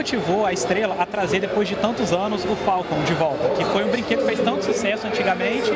motivou 0.09 0.47
a 0.47 0.53
Estrela 0.55 0.97
a 0.99 1.05
trazer, 1.05 1.39
depois 1.39 1.69
de 1.69 1.77
tantos 1.77 2.15
anos, 2.15 2.43
o 2.43 2.57
Falcon 2.65 3.03
de 3.05 3.13
volta? 3.13 3.47
Que 3.51 3.65
foi 3.67 3.85
um 3.85 3.91
brinquedo 3.91 4.21
que 4.21 4.25
fez 4.25 4.41
tanto 4.41 4.65
sucesso 4.65 5.07
antigamente 5.07 5.71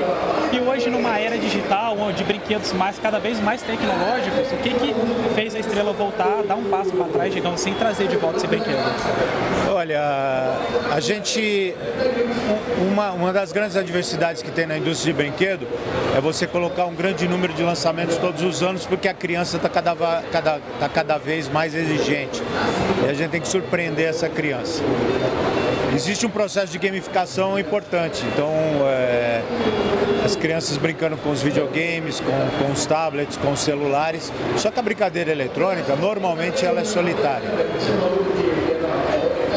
e 0.50 0.58
hoje, 0.58 0.88
numa 0.88 1.18
era 1.18 1.36
digital, 1.36 1.94
de 2.16 2.24
brinquedos 2.24 2.72
mais, 2.72 2.98
cada 2.98 3.18
vez 3.18 3.38
mais 3.40 3.60
tecnológicos, 3.60 4.50
o 4.52 4.56
que, 4.56 4.70
que 4.70 4.94
fez 5.34 5.54
a 5.54 5.58
Estrela 5.58 5.92
voltar, 5.92 6.42
dar 6.44 6.54
um 6.54 6.64
passo 6.64 6.92
para 6.92 7.06
trás, 7.08 7.34
digamos 7.34 7.60
assim, 7.60 7.74
trazer 7.74 8.08
de 8.08 8.16
volta 8.16 8.38
esse 8.38 8.46
brinquedo? 8.46 8.78
Olha, 9.70 10.00
a 10.90 11.00
gente. 11.00 11.74
Uma, 12.90 13.12
uma 13.12 13.32
das 13.32 13.52
grandes 13.52 13.76
adversidades 13.76 14.42
que 14.42 14.50
tem 14.50 14.66
na 14.66 14.76
indústria 14.76 15.12
de 15.12 15.16
brinquedo 15.16 15.66
é 16.16 16.20
você 16.20 16.46
colocar 16.46 16.84
um 16.84 16.94
grande 16.94 17.26
número 17.26 17.52
de 17.52 17.62
lançamentos 17.62 18.16
todos 18.16 18.42
os 18.42 18.62
anos, 18.62 18.84
porque 18.84 19.08
a 19.08 19.14
criança 19.14 19.56
está 19.56 19.68
cada, 19.68 19.94
cada, 20.30 20.60
tá 20.78 20.88
cada 20.88 21.18
vez 21.18 21.48
mais 21.48 21.74
exigente. 21.74 22.42
E 23.04 23.10
a 23.10 23.14
gente 23.14 23.30
tem 23.30 23.40
que 23.40 23.48
surpreender 23.48 24.08
essa 24.08 24.21
criança. 24.28 24.82
Existe 25.94 26.24
um 26.24 26.30
processo 26.30 26.72
de 26.72 26.78
gamificação 26.78 27.58
importante, 27.58 28.24
então 28.32 28.50
é, 28.87 29.42
as 30.24 30.35
crianças 30.35 30.78
brincando 30.78 31.18
com 31.18 31.30
os 31.30 31.42
videogames, 31.42 32.18
com, 32.18 32.64
com 32.64 32.72
os 32.72 32.87
tablets, 32.87 33.37
com 33.37 33.52
os 33.52 33.61
celulares, 33.61 34.32
só 34.56 34.70
que 34.70 34.80
a 34.80 34.82
brincadeira 34.82 35.30
eletrônica 35.30 35.94
normalmente 35.96 36.64
ela 36.64 36.80
é 36.80 36.85
solitária. 36.85 37.48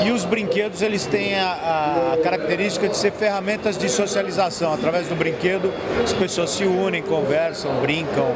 E 0.06 0.12
os 0.12 0.26
brinquedos 0.26 0.82
eles 0.82 1.06
têm 1.06 1.40
a, 1.40 2.14
a, 2.14 2.18
característica 2.22 2.88
de 2.88 2.98
ser 2.98 3.12
ferramentas 3.12 3.78
de 3.78 3.90
socialização. 3.90 4.74
Através 4.74 5.08
do 5.08 5.16
brinquedo 5.16 5.74
as 6.04 6.14
pessoas 6.14 6.52
se 6.52 6.64
unem, 6.64 7.02
conversam, 7.02 7.74
brincam. 7.82 8.28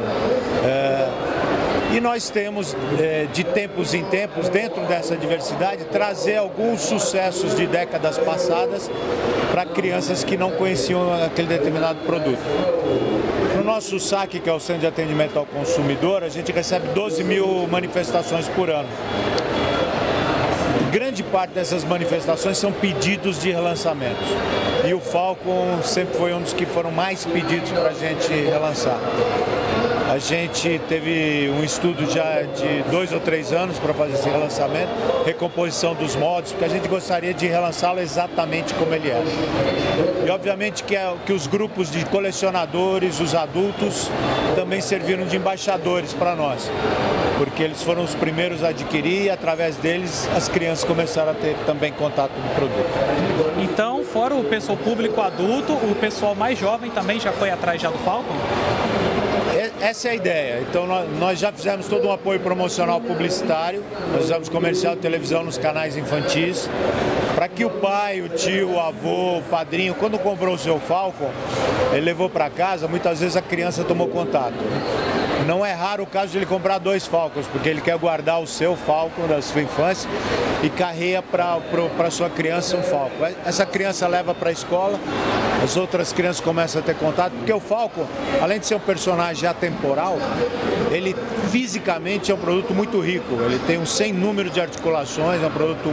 É, 0.64 1.09
e 1.92 2.00
nós 2.00 2.30
temos, 2.30 2.76
é, 2.98 3.26
de 3.32 3.42
tempos 3.42 3.94
em 3.94 4.04
tempos, 4.04 4.48
dentro 4.48 4.82
dessa 4.82 5.16
diversidade, 5.16 5.84
trazer 5.86 6.36
alguns 6.36 6.82
sucessos 6.82 7.56
de 7.56 7.66
décadas 7.66 8.16
passadas 8.18 8.90
para 9.50 9.66
crianças 9.66 10.22
que 10.22 10.36
não 10.36 10.52
conheciam 10.52 11.12
aquele 11.24 11.48
determinado 11.48 11.98
produto. 12.06 12.38
No 13.56 13.64
nosso 13.64 13.98
SAC, 13.98 14.38
que 14.40 14.48
é 14.48 14.52
o 14.52 14.60
Centro 14.60 14.82
de 14.82 14.86
Atendimento 14.86 15.38
ao 15.38 15.44
Consumidor, 15.44 16.22
a 16.22 16.28
gente 16.28 16.52
recebe 16.52 16.86
12 16.94 17.24
mil 17.24 17.66
manifestações 17.68 18.46
por 18.48 18.70
ano. 18.70 18.88
Grande 20.92 21.22
parte 21.22 21.52
dessas 21.52 21.84
manifestações 21.84 22.58
são 22.58 22.72
pedidos 22.72 23.40
de 23.40 23.50
relançamentos. 23.50 24.28
E 24.88 24.94
o 24.94 25.00
Falcon 25.00 25.82
sempre 25.82 26.16
foi 26.16 26.32
um 26.32 26.40
dos 26.40 26.52
que 26.52 26.66
foram 26.66 26.90
mais 26.90 27.24
pedidos 27.24 27.70
para 27.70 27.90
a 27.90 27.92
gente 27.92 28.32
relançar. 28.32 28.98
A 30.10 30.18
gente 30.18 30.80
teve 30.88 31.48
um 31.56 31.62
estudo 31.62 32.04
já 32.10 32.42
de 32.42 32.82
dois 32.90 33.12
ou 33.12 33.20
três 33.20 33.52
anos 33.52 33.78
para 33.78 33.94
fazer 33.94 34.14
esse 34.14 34.28
relançamento, 34.28 34.90
recomposição 35.24 35.94
dos 35.94 36.16
modos, 36.16 36.50
porque 36.50 36.64
a 36.64 36.68
gente 36.68 36.88
gostaria 36.88 37.32
de 37.32 37.46
relançá-lo 37.46 38.00
exatamente 38.00 38.74
como 38.74 38.92
ele 38.92 39.08
é. 39.08 39.22
E 40.26 40.28
obviamente 40.28 40.82
que, 40.82 40.96
é, 40.96 41.14
que 41.24 41.32
os 41.32 41.46
grupos 41.46 41.92
de 41.92 42.04
colecionadores, 42.06 43.20
os 43.20 43.36
adultos, 43.36 44.10
também 44.56 44.80
serviram 44.80 45.26
de 45.26 45.36
embaixadores 45.36 46.12
para 46.12 46.34
nós, 46.34 46.68
porque 47.38 47.62
eles 47.62 47.80
foram 47.80 48.02
os 48.02 48.16
primeiros 48.16 48.64
a 48.64 48.70
adquirir 48.70 49.26
e 49.26 49.30
através 49.30 49.76
deles 49.76 50.28
as 50.36 50.48
crianças 50.48 50.82
começaram 50.84 51.30
a 51.30 51.34
ter 51.34 51.54
também 51.66 51.92
contato 51.92 52.32
com 52.32 52.48
o 52.48 52.54
produto. 52.56 53.62
Então, 53.62 54.02
fora 54.02 54.34
o 54.34 54.42
pessoal 54.42 54.76
público 54.76 55.20
adulto, 55.20 55.72
o 55.72 55.94
pessoal 56.00 56.34
mais 56.34 56.58
jovem 56.58 56.90
também 56.90 57.20
já 57.20 57.30
foi 57.30 57.48
atrás 57.48 57.80
já 57.80 57.90
do 57.90 57.98
Falcon? 57.98 58.34
Essa 59.80 60.08
é 60.08 60.10
a 60.10 60.14
ideia. 60.14 60.60
Então 60.68 60.86
nós 61.18 61.38
já 61.38 61.50
fizemos 61.50 61.88
todo 61.88 62.06
um 62.06 62.12
apoio 62.12 62.38
promocional 62.40 63.00
publicitário, 63.00 63.82
nós 64.12 64.22
fizemos 64.22 64.48
comercial 64.50 64.94
de 64.94 65.00
televisão 65.00 65.42
nos 65.42 65.56
canais 65.56 65.96
infantis, 65.96 66.68
para 67.34 67.48
que 67.48 67.64
o 67.64 67.70
pai, 67.70 68.20
o 68.20 68.28
tio, 68.28 68.72
o 68.72 68.80
avô, 68.80 69.38
o 69.38 69.42
padrinho, 69.42 69.94
quando 69.94 70.18
comprou 70.18 70.54
o 70.54 70.58
seu 70.58 70.78
Falcon, 70.78 71.30
ele 71.92 72.02
levou 72.02 72.28
para 72.28 72.50
casa, 72.50 72.86
muitas 72.86 73.20
vezes 73.20 73.36
a 73.36 73.42
criança 73.42 73.82
tomou 73.82 74.08
contato. 74.08 74.58
Não 75.46 75.64
é 75.64 75.72
raro 75.72 76.04
o 76.04 76.06
caso 76.06 76.32
de 76.32 76.38
ele 76.38 76.46
comprar 76.46 76.78
dois 76.78 77.06
Falcons, 77.06 77.46
porque 77.46 77.68
ele 77.68 77.80
quer 77.80 77.96
guardar 77.96 78.40
o 78.40 78.46
seu 78.46 78.76
Falcon 78.76 79.26
da 79.26 79.40
sua 79.40 79.62
infância 79.62 80.08
e 80.62 80.68
carreia 80.68 81.22
para 81.22 82.10
sua 82.10 82.28
criança 82.28 82.76
um 82.76 82.82
Falcon. 82.82 83.26
Essa 83.44 83.64
criança 83.64 84.06
leva 84.06 84.34
para 84.34 84.50
a 84.50 84.52
escola, 84.52 84.98
as 85.64 85.76
outras 85.76 86.12
crianças 86.12 86.40
começam 86.40 86.80
a 86.80 86.84
ter 86.84 86.94
contato, 86.94 87.32
porque 87.32 87.52
o 87.52 87.60
Falcon, 87.60 88.06
além 88.40 88.60
de 88.60 88.66
ser 88.66 88.74
um 88.74 88.80
personagem 88.80 89.48
atemporal, 89.48 90.18
ele 90.90 91.16
fisicamente 91.50 92.30
é 92.30 92.34
um 92.34 92.38
produto 92.38 92.74
muito 92.74 93.00
rico. 93.00 93.34
Ele 93.34 93.58
tem 93.66 93.78
um 93.78 93.86
sem 93.86 94.12
número 94.12 94.50
de 94.50 94.60
articulações, 94.60 95.42
é 95.42 95.46
um 95.46 95.50
produto 95.50 95.90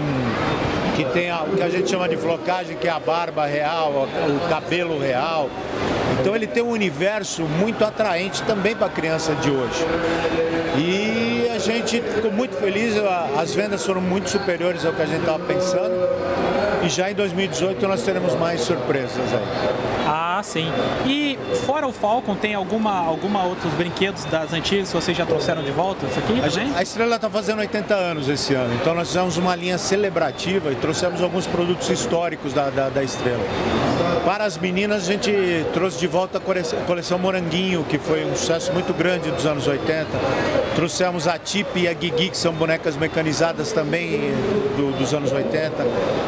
que 0.95 1.05
tem 1.05 1.31
o 1.31 1.55
que 1.55 1.63
a 1.63 1.69
gente 1.69 1.89
chama 1.89 2.09
de 2.09 2.17
flocagem, 2.17 2.75
que 2.75 2.87
é 2.87 2.91
a 2.91 2.99
barba 2.99 3.45
real, 3.45 3.91
o 3.91 4.49
cabelo 4.49 4.99
real. 4.99 5.49
Então 6.19 6.35
ele 6.35 6.47
tem 6.47 6.63
um 6.63 6.69
universo 6.69 7.43
muito 7.43 7.83
atraente 7.85 8.41
também 8.43 8.75
para 8.75 8.87
a 8.87 8.89
criança 8.89 9.33
de 9.35 9.49
hoje. 9.49 9.85
E 10.77 11.47
a 11.49 11.57
gente 11.57 12.01
ficou 12.01 12.31
muito 12.31 12.55
feliz, 12.57 12.93
as 13.37 13.53
vendas 13.53 13.85
foram 13.85 14.01
muito 14.01 14.29
superiores 14.29 14.85
ao 14.85 14.93
que 14.93 15.01
a 15.01 15.05
gente 15.05 15.21
estava 15.21 15.43
pensando. 15.43 15.95
E 16.87 16.89
já 16.89 17.11
em 17.11 17.13
2018 17.15 17.85
nós 17.85 18.01
teremos 18.01 18.33
mais 18.35 18.61
surpresas 18.61 19.33
aí. 19.33 19.87
Ah, 20.07 20.39
sim. 20.41 20.71
E 21.05 21.37
fora 21.65 21.85
o 21.85 21.91
Falcon, 21.91 22.33
tem 22.33 22.55
alguma, 22.55 22.93
alguma 22.93 23.43
outros 23.43 23.73
brinquedos 23.73 24.23
das 24.23 24.53
antigas 24.53 24.87
que 24.87 24.95
vocês 24.95 25.17
já 25.17 25.25
trouxeram 25.25 25.61
de 25.61 25.71
volta 25.71 26.05
isso 26.05 26.17
aqui? 26.17 26.39
A, 26.41 26.47
gente, 26.47 26.73
a 26.77 26.81
Estrela 26.81 27.17
está 27.17 27.29
fazendo 27.29 27.59
80 27.59 27.93
anos 27.93 28.29
esse 28.29 28.53
ano, 28.53 28.73
então 28.75 28.95
nós 28.95 29.09
fizemos 29.09 29.35
uma 29.35 29.53
linha 29.53 29.77
celebrativa 29.77 30.71
e 30.71 30.75
trouxemos 30.75 31.21
alguns 31.21 31.45
produtos 31.45 31.89
históricos 31.89 32.53
da, 32.53 32.69
da, 32.69 32.87
da 32.87 33.03
Estrela. 33.03 33.43
Para 34.27 34.43
as 34.43 34.57
meninas, 34.57 35.03
a 35.03 35.11
gente 35.13 35.31
trouxe 35.73 35.97
de 35.99 36.05
volta 36.05 36.37
a 36.37 36.85
coleção 36.85 37.17
Moranguinho, 37.17 37.85
que 37.85 37.97
foi 37.97 38.25
um 38.25 38.35
sucesso 38.35 38.73
muito 38.73 38.93
grande 38.93 39.31
dos 39.31 39.45
anos 39.45 39.65
80. 39.67 40.05
Trouxemos 40.75 41.29
a 41.29 41.39
Tip 41.39 41.77
e 41.77 41.87
a 41.87 41.93
Guigui, 41.93 42.29
que 42.29 42.37
são 42.37 42.51
bonecas 42.51 42.97
mecanizadas 42.97 43.71
também 43.71 44.33
do, 44.75 44.91
dos 44.97 45.13
anos 45.13 45.31
80. 45.31 45.71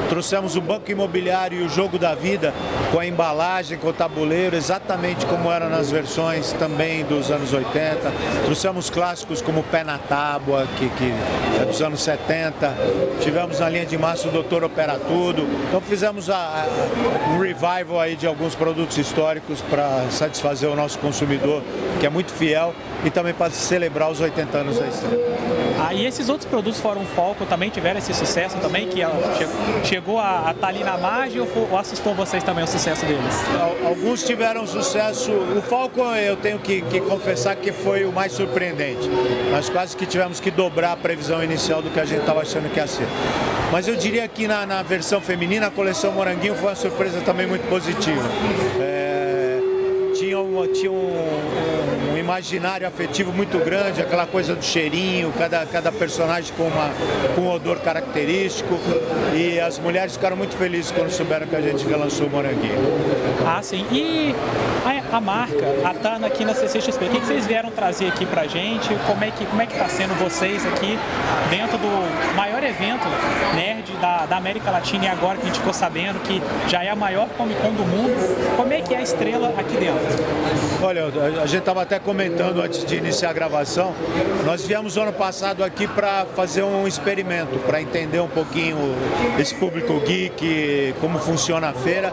Trouxemos 0.08 0.49
o 0.56 0.62
Banco 0.62 0.92
Imobiliário 0.92 1.60
e 1.60 1.64
o 1.64 1.70
Jogo 1.70 1.98
da 1.98 2.16
Vida, 2.16 2.54
com 2.92 3.00
a 3.00 3.06
embalagem, 3.06 3.78
com 3.78 3.88
o 3.90 3.94
tabuleiro, 3.94 4.56
exatamente 4.56 5.26
como 5.26 5.52
era 5.52 5.70
nas 5.70 5.92
versões 5.92 6.54
também 6.54 7.04
dos 7.06 7.32
anos 7.32 7.54
80. 7.54 8.12
Trouxemos 8.46 8.90
clássicos 8.90 9.42
como 9.42 9.64
Pé 9.64 9.84
na 9.84 9.98
Tábua, 9.98 10.68
que, 10.78 10.90
que 10.90 11.14
é 11.62 11.66
dos 11.66 11.82
anos 11.82 12.02
70. 12.02 12.76
Tivemos 13.22 13.60
na 13.60 13.70
linha 13.70 13.86
de 13.86 13.98
massa 13.98 14.28
o 14.28 14.32
Doutor 14.32 14.64
Opera 14.64 15.00
Tudo. 15.00 15.48
Então 15.68 15.82
fizemos 15.82 16.30
a, 16.30 16.36
a, 16.36 17.32
um 17.34 17.40
revival 17.40 18.00
aí 18.00 18.16
de 18.16 18.28
alguns 18.28 18.56
produtos 18.56 18.98
históricos 18.98 19.62
para 19.62 20.10
satisfazer 20.10 20.70
o 20.70 20.76
nosso 20.76 21.00
consumidor, 21.00 21.62
que 22.00 22.06
é 22.06 22.10
muito 22.10 22.32
fiel, 22.32 22.74
e 23.04 23.10
também 23.10 23.34
para 23.34 23.52
celebrar 23.52 24.10
os 24.12 24.20
80 24.20 24.58
anos 24.58 24.80
da 24.80 24.88
estrela. 24.88 25.79
Ah, 25.82 25.94
e 25.94 26.06
esses 26.06 26.28
outros 26.30 26.50
produtos 26.50 26.80
foram 26.80 27.06
Foco 27.06 27.46
também 27.46 27.70
tiveram 27.70 28.00
esse 28.00 28.13
sucesso 28.13 28.58
também, 28.58 28.88
que 28.88 29.00
chegou 29.84 30.20
a 30.20 30.50
estar 30.50 30.54
tá 30.54 30.68
ali 30.68 30.84
na 30.84 30.98
margem 30.98 31.42
ou 31.42 31.78
assustou 31.78 32.13
vocês 32.13 32.44
também 32.44 32.63
o 32.63 32.68
sucesso 32.68 33.06
deles? 33.06 33.36
Alguns 33.86 34.24
tiveram 34.24 34.68
sucesso. 34.68 35.32
O 35.32 35.62
Falcon 35.62 36.15
eu 36.15 36.36
tenho 36.36 36.60
que, 36.60 36.82
que, 36.82 37.00
confessar 37.02 37.56
que 37.56 37.72
foi 37.72 38.06
o 38.06 38.12
mais 38.12 38.34
surpreendente. 38.34 39.10
Nós 39.52 39.70
quase 39.70 39.96
que 39.96 40.06
tivemos 40.06 40.39
que 40.39 40.52
dobrar 40.52 40.94
a 40.94 40.98
previsão 40.98 41.44
inicial 41.44 41.82
do 41.82 41.89
que 41.89 42.00
a 42.00 42.06
gente 42.06 42.22
estava 42.22 42.42
achando 42.42 42.72
que 42.72 42.80
ia 42.80 42.88
ser. 42.88 43.08
Mas 43.72 43.88
eu 43.88 43.96
diria 43.96 44.28
que 44.28 44.48
na, 44.48 44.65
na, 44.65 44.82
versão 44.82 45.22
feminina 45.22 45.68
a 45.68 45.72
coleção 45.72 46.12
Moranguinho 46.12 46.56
foi 46.56 46.70
uma 46.70 46.76
surpresa 46.76 47.22
também 47.22 47.48
muito 47.48 47.68
positiva. 47.70 48.24
É, 48.80 49.60
tinha, 50.15 50.39
uma, 50.39 50.68
tinha 50.68 50.92
um 50.92 51.49
imaginário 52.30 52.88
afetivo 52.88 53.34
muito 53.34 53.58
grande, 53.58 54.02
aquela 54.02 54.28
coisa 54.28 54.54
do 54.54 54.63
cheirinho, 54.63 55.34
cada, 55.36 55.65
cada 55.65 55.92
personagem 55.92 56.54
com, 56.56 56.63
uma, 56.63 56.92
com 57.34 57.42
um 57.42 57.52
odor 57.52 57.80
característico. 57.80 58.78
E 59.34 59.60
as 59.60 59.80
mulheres 59.80 60.13
ficaram 60.13 60.38
muito 60.38 60.56
felizes 60.56 60.92
quando 60.92 61.10
souberam 61.10 61.48
que 61.48 61.56
a 61.56 61.62
gente 61.62 61.84
relançou 61.88 62.28
o 62.28 62.30
Moranguinho. 62.30 62.78
Ah, 63.48 63.63
sim. 63.63 63.84
E 63.92 64.36
a, 64.86 65.18
a 65.18 65.20
marca, 65.20 65.65
a 65.84 65.94
Tana 65.96 66.28
aqui 66.28 66.46
na 66.46 66.54
CCXP, 66.54 67.06
o 67.06 67.10
que, 67.10 67.20
que 67.20 67.26
vocês 67.26 67.48
vieram 67.48 67.72
trazer 67.72 68.08
aqui 68.08 68.28
pra 68.28 68.46
gente? 68.46 68.89
Como 69.08 69.24
é 69.24 69.32
que 69.32 69.46
como 69.48 69.62
é 69.63 69.65
que 69.65 69.76
tá 69.76 69.89
sendo 69.89 70.13
vocês 70.20 70.63
aqui 70.68 71.00
dentro 71.50 71.80
do 71.80 72.36
maior 72.36 72.63
evento 72.63 73.08
nerd 73.56 73.92
da, 74.00 74.28
da 74.28 74.38
América 74.38 74.70
Latina 74.70 75.06
e 75.06 75.08
agora 75.08 75.38
que 75.38 75.44
a 75.44 75.46
gente 75.48 75.58
ficou 75.58 75.74
sabendo 75.74 76.20
que 76.22 76.39
já 76.68 76.84
é 76.84 76.89
a 76.89 76.96
maior 76.96 77.28
Comic 77.30 77.60
Con 77.60 77.72
do 77.72 77.86
mundo? 77.86 78.56
Como 78.56 78.72
é 78.72 78.82
que 78.82 78.94
é 78.94 78.98
a 78.98 79.02
estrela 79.02 79.52
aqui 79.58 79.78
dentro? 79.78 80.00
Olha, 80.84 81.06
a 81.42 81.46
gente 81.48 81.60
estava 81.60 81.82
até 81.82 81.98
comentando 81.98 82.18
antes 82.62 82.84
de 82.84 82.95
iniciar 82.97 83.29
a 83.29 83.34
gravação, 83.34 83.93
nós 84.45 84.65
viemos 84.65 84.97
ano 84.97 85.13
passado 85.13 85.63
aqui 85.63 85.88
para 85.88 86.25
fazer 86.36 86.63
um 86.63 86.86
experimento, 86.86 87.58
para 87.60 87.82
entender 87.82 88.19
um 88.19 88.27
pouquinho 88.27 88.77
esse 89.39 89.55
público 89.55 89.99
geek, 90.01 90.95
como 90.99 91.17
funciona 91.17 91.69
a 91.69 91.73
feira, 91.73 92.12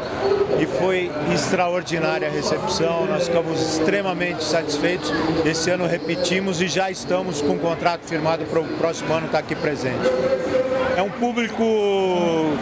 e 0.61 0.67
foi 0.67 1.11
extraordinária 1.35 2.29
a 2.29 2.31
recepção, 2.31 3.07
nós 3.07 3.27
ficamos 3.27 3.61
extremamente 3.61 4.45
satisfeitos. 4.45 5.13
Esse 5.45 5.71
ano 5.71 5.87
repetimos 5.87 6.61
e 6.61 6.69
já 6.69 6.89
estamos 6.89 7.43
com 7.43 7.55
o 7.55 7.59
contrato 7.59 8.03
firmado 8.03 8.45
para 8.45 8.61
o 8.61 8.65
próximo 8.79 9.13
ano 9.13 9.27
estar 9.27 9.39
tá 9.39 9.45
aqui 9.45 9.57
presente 9.57 10.66
é 10.97 11.03
um 11.03 11.11
público 11.11 11.63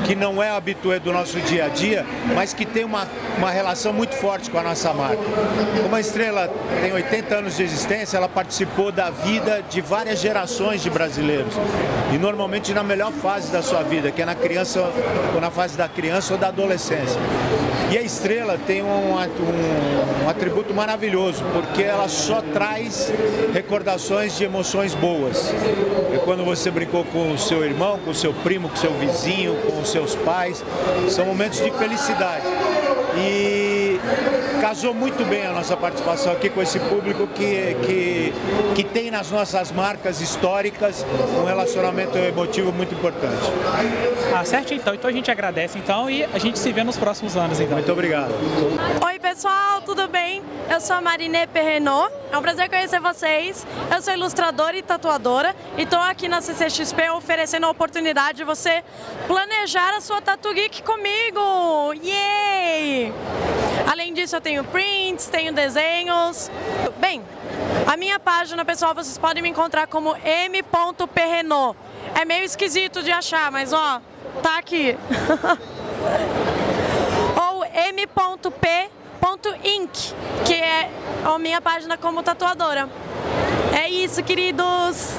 que 0.05 0.17
não 0.17 0.43
é 0.43 0.51
habitué 0.51 0.99
do 0.99 1.13
nosso 1.13 1.41
dia 1.43 1.67
a 1.67 1.69
dia, 1.69 2.05
mas 2.35 2.53
que 2.53 2.67
tem 2.67 2.85
uma, 2.85 3.07
uma 3.39 3.49
relação 3.49 3.93
muito 3.93 4.17
forte 4.17 4.51
com 4.51 4.59
a 4.59 4.63
nossa 4.63 4.93
marca. 4.93 5.23
Como 5.81 5.95
a 5.95 6.01
Estrela 6.01 6.53
tem 6.83 6.93
80 6.93 7.35
anos 7.37 7.57
de 7.57 7.63
existência, 7.63 8.17
ela 8.17 8.29
participou 8.29 8.91
da 8.91 9.09
vida 9.09 9.63
de 9.71 9.81
várias 9.81 10.19
gerações 10.19 10.83
de 10.83 10.91
brasileiros. 10.91 11.55
E 12.13 12.19
normalmente 12.19 12.75
na 12.75 12.83
melhor 12.83 13.13
fase 13.13 13.53
da 13.53 13.63
sua 13.63 13.85
vida, 13.85 14.11
que 14.11 14.21
é 14.21 14.25
na 14.25 14.35
criança, 14.35 14.81
ou 15.33 15.41
na 15.41 15.51
fase 15.51 15.79
da 15.79 15.89
criança 15.89 16.35
ou 16.35 16.39
da 16.39 16.49
adolescência. 16.49 17.21
E 17.91 17.99
a 17.99 18.03
estrela 18.03 18.59
tem 18.67 18.83
um, 18.83 18.87
um, 18.87 20.25
um, 20.25 20.29
atributo 20.29 20.75
maravilhoso, 20.75 21.45
porque 21.53 21.83
ela 21.83 22.09
só 22.09 22.41
traz 22.41 23.13
recordações 23.53 24.37
de 24.37 24.45
emoções 24.45 24.95
boas. 24.95 25.53
É 26.13 26.19
quando 26.25 26.45
você 26.45 26.71
brincou 26.71 27.05
com 27.05 27.33
o 27.33 27.39
seu 27.39 27.65
irmão, 27.65 27.99
com 27.99 28.11
o 28.11 28.15
seu 28.15 28.33
primo, 28.33 28.69
com 28.69 28.75
o 28.75 28.79
seu 28.79 28.93
vizinho, 28.95 29.55
com 29.67 29.81
os 29.81 29.91
seus 29.91 30.15
pais. 30.17 30.65
São 31.09 31.27
momentos 31.27 31.61
de 31.61 31.71
felicidade. 31.71 32.47
E 33.17 34.01
casou 34.65 34.95
muito 34.95 35.23
bem 35.27 35.45
a 35.45 35.53
nossa 35.53 35.77
participação 35.77 36.33
aqui 36.33 36.49
com 36.49 36.63
esse 36.63 36.81
público 36.81 37.27
que, 37.27 37.77
que, 37.85 38.33
que 38.75 38.83
tem 38.83 39.11
nas 39.11 39.31
nossas 39.31 39.71
marcas 39.71 40.23
históricas 40.23 41.05
um 41.39 41.45
relacionamento 41.45 42.17
emotivo 42.17 42.73
muito 42.73 42.95
importante. 42.95 43.43
Ah, 44.35 44.43
certo 44.43 44.73
então. 44.73 44.95
Então 44.95 45.11
a 45.11 45.13
gente 45.13 45.31
agradece 45.31 45.77
então 45.77 46.09
e 46.09 46.25
a 46.25 46.39
gente 46.39 46.59
se 46.59 46.73
vê 46.73 46.83
nos 46.83 46.97
próximos 46.97 47.37
anos 47.37 47.61
então. 47.61 47.75
Muito 47.75 47.93
obrigado. 47.93 48.33
Oi 49.05 49.19
pessoal, 49.19 49.83
tudo 49.83 50.09
bem? 50.09 50.43
Eu 50.71 50.81
sou 50.81 50.97
a 50.97 51.01
Marine 51.03 51.47
Perrenot. 51.47 52.11
É 52.33 52.39
um 52.39 52.41
prazer 52.41 52.71
conhecer 52.71 53.01
vocês. 53.01 53.67
Eu 53.95 54.01
sou 54.01 54.15
ilustradora 54.15 54.75
e 54.79 54.83
tatuadora 54.83 55.55
e 55.77 55.83
estou 55.83 55.99
aqui 55.99 56.27
na 56.27 56.41
CCXP 56.41 57.11
oferecendo 57.11 57.67
a 57.67 57.71
oportunidade 57.71 58.39
de 58.39 58.45
você 58.45 58.83
planejar 59.27 59.95
a 59.95 60.01
sua 60.01 60.23
Tatu 60.23 60.55
Geek 60.55 60.83
comigo. 60.83 61.93
Yay! 62.03 63.13
Além 63.91 64.15
disso, 64.15 64.37
eu 64.37 64.41
tenho 64.41 64.65
prints, 64.65 65.27
tenho 65.27 65.53
desenhos. 65.53 66.51
Bem, 66.99 67.23
a 67.87 67.97
minha 67.97 68.19
página, 68.19 68.65
pessoal, 68.65 68.95
vocês 68.95 69.19
podem 69.19 69.43
me 69.43 69.49
encontrar 69.49 69.87
como 69.87 70.17
m.perrenot. 70.17 71.77
É 72.15 72.25
meio 72.25 72.45
esquisito 72.45 73.03
de 73.03 73.11
achar, 73.11 73.51
mas 73.51 73.73
ó, 73.73 74.01
tá 74.43 74.59
aqui. 74.59 74.97
Ou 77.49 77.65
m.p.inc, 77.65 78.65
que 80.45 80.55
é 80.55 80.91
a 81.25 81.39
minha 81.39 81.61
página 81.61 81.97
como 81.97 82.23
tatuadora. 82.23 82.89
É 83.73 83.89
isso, 83.89 84.23
queridos! 84.23 85.19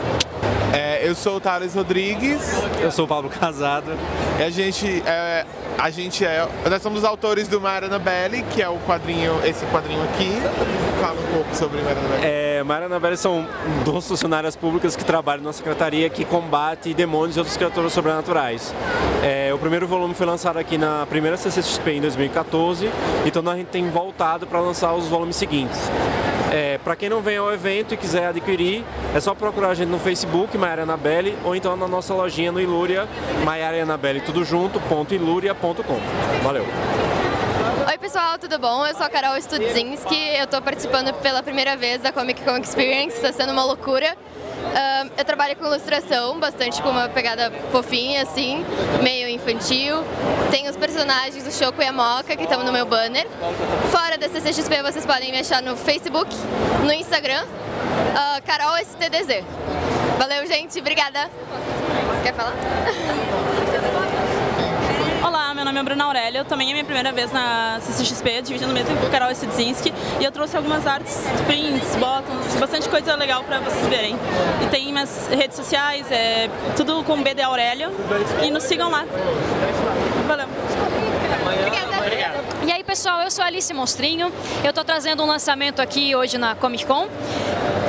É, 0.75 1.07
eu 1.07 1.15
sou 1.15 1.38
o 1.38 1.39
Thales 1.39 1.73
Rodrigues. 1.73 2.41
Eu 2.81 2.91
sou 2.91 3.05
o 3.05 3.07
Pablo 3.07 3.29
Casado. 3.29 3.91
E 4.38 4.43
a 4.43 4.49
gente 4.49 5.01
é. 5.05 5.45
A 5.77 5.89
gente 5.89 6.25
é. 6.25 6.47
Nós 6.69 6.81
somos 6.81 7.05
autores 7.05 7.47
do 7.47 7.61
Mara 7.61 7.85
Annabelle, 7.85 8.43
que 8.51 8.61
é 8.61 8.67
o 8.67 8.77
quadrinho, 8.79 9.39
esse 9.45 9.65
quadrinho 9.67 10.03
aqui. 10.03 10.31
Fala 10.99 11.19
um 11.19 11.33
pouco 11.33 11.55
sobre 11.55 11.81
Mara 11.81 11.97
Annabelle. 11.97 12.25
É, 12.25 12.63
Mara 12.63 12.85
Annabelle 12.88 13.15
são 13.15 13.47
duas 13.85 14.05
funcionárias 14.05 14.55
públicas 14.57 14.97
que 14.97 15.05
trabalham 15.05 15.43
na 15.45 15.53
secretaria 15.53 16.09
que 16.09 16.25
combate 16.25 16.93
demônios 16.93 17.38
e 17.38 17.39
outras 17.39 17.55
criaturas 17.55 17.93
sobrenaturais. 17.93 18.73
É, 19.23 19.53
o 19.53 19.57
primeiro 19.57 19.88
volume 19.88 20.13
foi 20.13 20.25
lançado 20.25 20.57
aqui 20.57 20.77
na 20.77 21.05
primeira 21.05 21.38
CCXP 21.38 21.91
em 21.91 22.01
2014, 22.01 22.89
então 23.25 23.47
a 23.49 23.55
gente 23.55 23.67
tem 23.67 23.89
voltado 23.89 24.45
para 24.45 24.59
lançar 24.59 24.93
os 24.93 25.07
volumes 25.07 25.38
seguintes. 25.38 25.79
É, 26.51 26.77
para 26.77 26.95
quem 26.95 27.10
não 27.10 27.21
vem 27.21 27.38
ao 27.38 27.51
evento 27.51 27.93
e 27.93 27.97
quiser 27.97 28.27
adquirir, 28.27 28.84
é 29.13 29.19
só 29.19 29.34
procurar 29.34 29.69
a 29.69 29.73
gente 29.73 29.89
no 29.89 29.99
Facebook, 29.99 30.58
Maiara 30.58 30.84
Anabelle, 30.84 31.38
ou 31.43 31.55
então 31.55 31.75
na 31.75 31.88
nossa 31.88 32.13
lojinha 32.13 32.51
no 32.51 32.62
Ilúria, 32.62 33.08
Maiara 33.43 33.81
Anabelle, 33.81 34.21
tudo 34.21 34.43
junto, 34.43 34.79
ponto 34.81 35.13
iluria.com. 35.13 35.99
Valeu! 36.43 36.65
Oi 37.88 37.97
pessoal, 37.97 38.38
tudo 38.38 38.60
bom? 38.60 38.86
Eu 38.86 38.93
sou 38.95 39.05
a 39.05 39.10
Carol 39.10 39.39
Studzinski, 39.41 40.15
eu 40.38 40.45
estou 40.45 40.62
participando 40.62 41.13
pela 41.15 41.41
primeira 41.41 41.75
vez 41.75 42.01
da 42.01 42.12
Comic 42.12 42.41
Con 42.43 42.58
Experience, 42.58 43.15
está 43.15 43.31
sendo 43.31 43.51
uma 43.51 43.63
loucura. 43.63 44.15
Uh, 44.75 45.09
eu 45.17 45.23
trabalho 45.23 45.55
com 45.55 45.65
ilustração, 45.65 46.38
bastante 46.38 46.81
com 46.81 46.89
uma 46.89 47.07
pegada 47.07 47.49
fofinha, 47.71 48.23
assim, 48.23 48.65
meio 49.01 49.29
infantil. 49.29 50.03
Tem 50.51 50.67
os 50.67 50.75
personagens 50.75 51.45
do 51.45 51.51
Choco 51.51 51.81
e 51.81 51.85
a 51.85 51.93
Moca 51.93 52.35
que 52.35 52.43
estão 52.43 52.61
no 52.61 52.73
meu 52.73 52.85
banner. 52.85 53.25
Fora 53.89 54.17
da 54.17 54.27
CCXP 54.27 54.83
vocês 54.83 55.05
podem 55.05 55.31
me 55.31 55.39
achar 55.39 55.61
no 55.61 55.77
Facebook, 55.77 56.29
no 56.83 56.91
Instagram, 56.91 57.43
uh, 57.45 58.41
Carol 58.45 58.75
STDZ. 58.79 59.45
Valeu, 60.19 60.45
gente, 60.45 60.77
obrigada. 60.77 61.29
Quer 62.21 62.33
falar? 62.33 62.53
Nome 65.75 65.88
é 65.88 65.89
Bruna 65.89 66.05
Aurélio, 66.05 66.45
também 66.45 66.69
é 66.69 66.71
minha 66.71 66.85
primeira 66.85 67.11
vez 67.11 67.33
na 67.33 67.81
CCXP, 67.81 68.43
dividindo 68.43 68.71
mesmo 68.71 68.95
com 68.95 69.07
o 69.07 69.09
Carol 69.09 69.35
Sidzinski, 69.35 69.93
e 70.21 70.23
eu 70.23 70.31
trouxe 70.31 70.55
algumas 70.55 70.88
artes, 70.88 71.25
prints, 71.45 71.97
bottoms, 71.97 72.55
bastante 72.55 72.88
coisa 72.88 73.13
legal 73.17 73.43
para 73.43 73.59
vocês 73.59 73.85
verem. 73.88 74.15
E 74.63 74.67
tem 74.67 74.93
minhas 74.93 75.27
redes 75.27 75.57
sociais, 75.57 76.09
é 76.09 76.49
tudo 76.77 77.03
com 77.03 77.21
BD 77.21 77.41
Aurélio, 77.41 77.91
e 78.41 78.49
nos 78.51 78.63
sigam 78.63 78.89
lá. 78.89 79.03
Valeu! 80.25 80.47
E 82.65 82.71
aí 82.71 82.81
pessoal, 82.81 83.19
eu 83.23 83.29
sou 83.29 83.43
Alice 83.43 83.73
Monstrinho, 83.73 84.31
eu 84.63 84.69
estou 84.69 84.85
trazendo 84.85 85.23
um 85.23 85.27
lançamento 85.27 85.81
aqui 85.81 86.15
hoje 86.15 86.38
na 86.38 86.55
Comic 86.55 86.85
Con. 86.85 87.09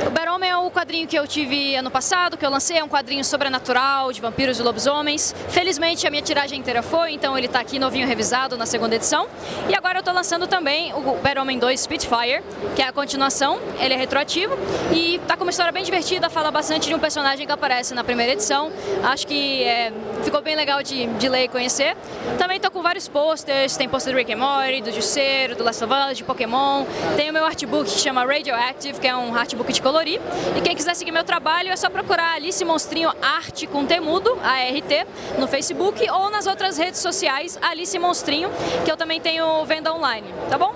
O 0.05 0.09
Baromen 0.09 0.49
é 0.49 0.57
o 0.57 0.66
quadrinho 0.77 1.07
que 1.07 1.17
eu 1.17 1.25
tive 1.25 1.73
ano 1.73 1.89
passado, 1.89 2.37
que 2.37 2.45
eu 2.45 2.51
lancei, 2.51 2.77
é 2.77 2.83
um 2.83 2.87
quadrinho 2.87 3.25
sobrenatural 3.25 4.13
de 4.13 4.21
vampiros 4.21 4.59
e 4.59 4.61
lobisomens. 4.61 5.33
Felizmente 5.49 6.05
a 6.05 6.11
minha 6.11 6.21
tiragem 6.21 6.59
inteira 6.59 6.83
foi, 6.83 7.13
então 7.13 7.35
ele 7.35 7.47
está 7.47 7.59
aqui 7.59 7.79
novinho 7.79 8.07
revisado 8.07 8.55
na 8.55 8.67
segunda 8.67 8.95
edição. 8.95 9.27
E 9.67 9.75
agora 9.75 9.97
eu 9.97 10.01
estou 10.01 10.13
lançando 10.13 10.45
também 10.45 10.93
o 10.93 11.15
Baromen 11.15 11.57
2 11.57 11.81
Spitfire, 11.81 12.43
que 12.75 12.83
é 12.83 12.87
a 12.87 12.91
continuação, 12.91 13.59
ele 13.79 13.95
é 13.95 13.97
retroativo 13.97 14.55
e 14.93 15.15
está 15.15 15.35
com 15.35 15.45
uma 15.45 15.49
história 15.49 15.71
bem 15.71 15.83
divertida, 15.83 16.29
fala 16.29 16.51
bastante 16.51 16.87
de 16.87 16.93
um 16.93 16.99
personagem 16.99 17.47
que 17.47 17.51
aparece 17.51 17.95
na 17.95 18.03
primeira 18.03 18.33
edição. 18.33 18.71
Acho 19.03 19.25
que 19.25 19.63
é, 19.63 19.91
ficou 20.23 20.43
bem 20.43 20.55
legal 20.55 20.83
de, 20.83 21.07
de 21.07 21.27
ler 21.27 21.45
e 21.45 21.47
conhecer. 21.47 21.97
Também 22.37 22.57
estou 22.57 22.69
com 22.69 22.83
vários 22.83 23.07
posters, 23.07 23.75
tem 23.75 23.89
pôster 23.89 24.13
do 24.13 24.17
Rick 24.17 24.31
and 24.31 24.37
Morty, 24.37 24.81
do 24.83 24.91
Justiceiro, 24.91 25.55
do 25.55 25.63
Last 25.63 25.83
of 25.83 25.91
Us, 25.91 26.17
de 26.17 26.23
Pokémon. 26.23 26.85
Tem 27.15 27.31
o 27.31 27.33
meu 27.33 27.45
artbook 27.45 27.85
que 27.89 27.99
chama 27.99 28.23
Radioactive, 28.23 28.99
que 28.99 29.07
é 29.07 29.15
um 29.15 29.35
artbook 29.35 29.73
de 29.73 29.81
colorir. 29.81 30.21
E 30.55 30.66
quem 30.67 30.75
quiser 30.75 30.95
seguir 30.97 31.13
meu 31.13 31.23
trabalho 31.23 31.69
é 31.69 31.77
só 31.77 31.89
procurar 31.89 32.33
Alice 32.33 32.63
Monstrinho 32.65 33.09
Arte 33.21 33.65
com 33.65 33.85
Temudo, 33.85 34.37
ART, 34.43 35.07
no 35.39 35.47
Facebook 35.47 36.05
ou 36.11 36.29
nas 36.29 36.45
outras 36.45 36.77
redes 36.77 36.99
sociais 36.99 37.57
Alice 37.61 37.97
Monstrinho, 37.97 38.49
que 38.83 38.91
eu 38.91 38.97
também 38.97 39.21
tenho 39.21 39.63
venda 39.63 39.93
online, 39.93 40.27
tá 40.49 40.57
bom? 40.57 40.75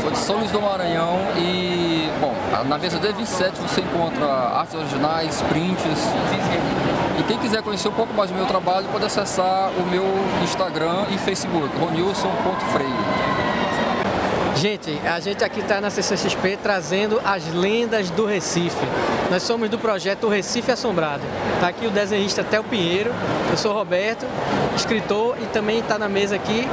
sou 0.00 0.10
de 0.10 0.18
São 0.18 0.36
Luís 0.38 0.50
do 0.50 0.60
Maranhão 0.60 1.18
e, 1.36 2.10
bom, 2.20 2.34
na 2.66 2.78
mesa 2.78 2.98
D27 2.98 3.52
você 3.60 3.80
encontra 3.82 4.26
artes 4.26 4.74
originais, 4.74 5.42
prints. 5.42 6.08
E 7.18 7.22
quem 7.24 7.38
quiser 7.38 7.62
conhecer 7.62 7.88
um 7.88 7.92
pouco 7.92 8.12
mais 8.14 8.30
do 8.30 8.36
meu 8.36 8.46
trabalho 8.46 8.86
pode 8.90 9.04
acessar 9.04 9.70
o 9.70 9.86
meu 9.86 10.04
Instagram 10.42 11.04
e 11.10 11.18
Facebook, 11.18 11.68
ronilson.freire. 11.78 13.34
Gente, 14.56 14.98
a 15.04 15.18
gente 15.18 15.42
aqui 15.42 15.60
está 15.60 15.80
na 15.80 15.90
CCXP 15.90 16.58
trazendo 16.62 17.20
as 17.24 17.52
lendas 17.52 18.08
do 18.10 18.24
Recife. 18.24 18.86
Nós 19.30 19.42
somos 19.42 19.68
do 19.68 19.78
projeto 19.78 20.28
Recife 20.28 20.70
Assombrado. 20.70 21.22
Está 21.54 21.68
aqui 21.68 21.86
o 21.86 21.90
desenhista 21.90 22.44
Theo 22.44 22.62
Pinheiro, 22.62 23.12
eu 23.50 23.56
sou 23.56 23.72
Roberto, 23.72 24.24
escritor 24.76 25.36
e 25.42 25.46
também 25.46 25.78
está 25.78 25.98
na 25.98 26.08
mesa 26.08 26.36
aqui 26.36 26.68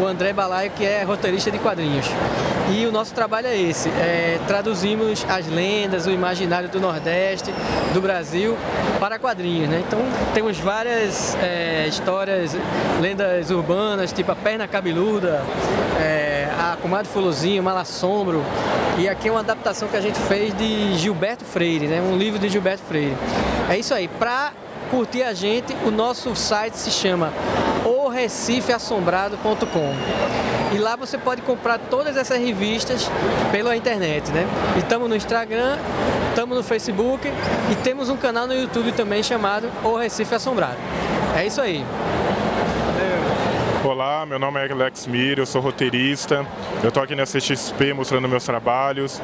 o 0.00 0.06
André 0.06 0.32
Balaio, 0.32 0.70
que 0.70 0.84
é 0.84 1.02
roteirista 1.02 1.50
de 1.50 1.58
quadrinhos. 1.58 2.06
E 2.70 2.84
o 2.84 2.90
nosso 2.90 3.14
trabalho 3.14 3.46
é 3.46 3.56
esse, 3.56 3.88
é, 3.90 4.40
traduzimos 4.46 5.24
as 5.28 5.46
lendas, 5.46 6.06
o 6.06 6.10
imaginário 6.10 6.68
do 6.68 6.80
Nordeste, 6.80 7.52
do 7.94 8.00
Brasil, 8.00 8.56
para 8.98 9.18
quadrinhos. 9.18 9.68
Né? 9.68 9.84
Então 9.86 10.00
temos 10.34 10.58
várias 10.58 11.36
é, 11.36 11.86
histórias, 11.88 12.56
lendas 13.00 13.50
urbanas, 13.50 14.12
tipo 14.12 14.32
a 14.32 14.34
Perna 14.34 14.66
Cabeluda, 14.66 15.42
é, 16.00 16.48
a 16.58 16.76
Comadre 16.82 17.08
Fulozinho, 17.08 17.62
Malassombro. 17.62 18.42
E 18.98 19.08
aqui 19.08 19.28
é 19.28 19.30
uma 19.30 19.40
adaptação 19.40 19.86
que 19.88 19.96
a 19.96 20.00
gente 20.00 20.18
fez 20.20 20.52
de 20.56 20.94
Gilberto 20.94 21.44
Freire, 21.44 21.86
né? 21.86 22.00
um 22.00 22.16
livro 22.16 22.38
de 22.38 22.48
Gilberto 22.48 22.82
Freire. 22.88 23.16
É 23.70 23.78
isso 23.78 23.94
aí. 23.94 24.08
Para 24.08 24.52
curtir 24.90 25.22
a 25.22 25.32
gente, 25.32 25.74
o 25.84 25.90
nosso 25.90 26.34
site 26.34 26.74
se 26.74 26.90
chama 26.90 27.32
orecifeassombrado.com. 27.84 29.94
E 30.74 30.78
lá 30.78 30.96
você 30.96 31.16
pode 31.16 31.42
comprar 31.42 31.78
todas 31.78 32.16
essas 32.16 32.38
revistas 32.38 33.08
pela 33.52 33.76
internet, 33.76 34.30
né? 34.32 34.46
E 34.76 34.80
estamos 34.80 35.08
no 35.08 35.14
Instagram, 35.14 35.78
estamos 36.30 36.56
no 36.56 36.62
Facebook 36.62 37.28
e 37.70 37.74
temos 37.76 38.08
um 38.08 38.16
canal 38.16 38.46
no 38.46 38.54
YouTube 38.54 38.92
também 38.92 39.22
chamado 39.22 39.70
O 39.84 39.96
Recife 39.96 40.34
Assombrado. 40.34 40.76
É 41.36 41.46
isso 41.46 41.60
aí. 41.60 41.84
Olá, 43.84 44.26
meu 44.26 44.38
nome 44.38 44.58
é 44.58 44.72
Alex 44.72 45.06
Mir, 45.06 45.38
eu 45.38 45.46
sou 45.46 45.60
roteirista. 45.60 46.44
Eu 46.82 46.88
estou 46.88 47.00
aqui 47.00 47.14
na 47.14 47.22
CXP 47.22 47.92
mostrando 47.94 48.28
meus 48.28 48.44
trabalhos. 48.44 49.22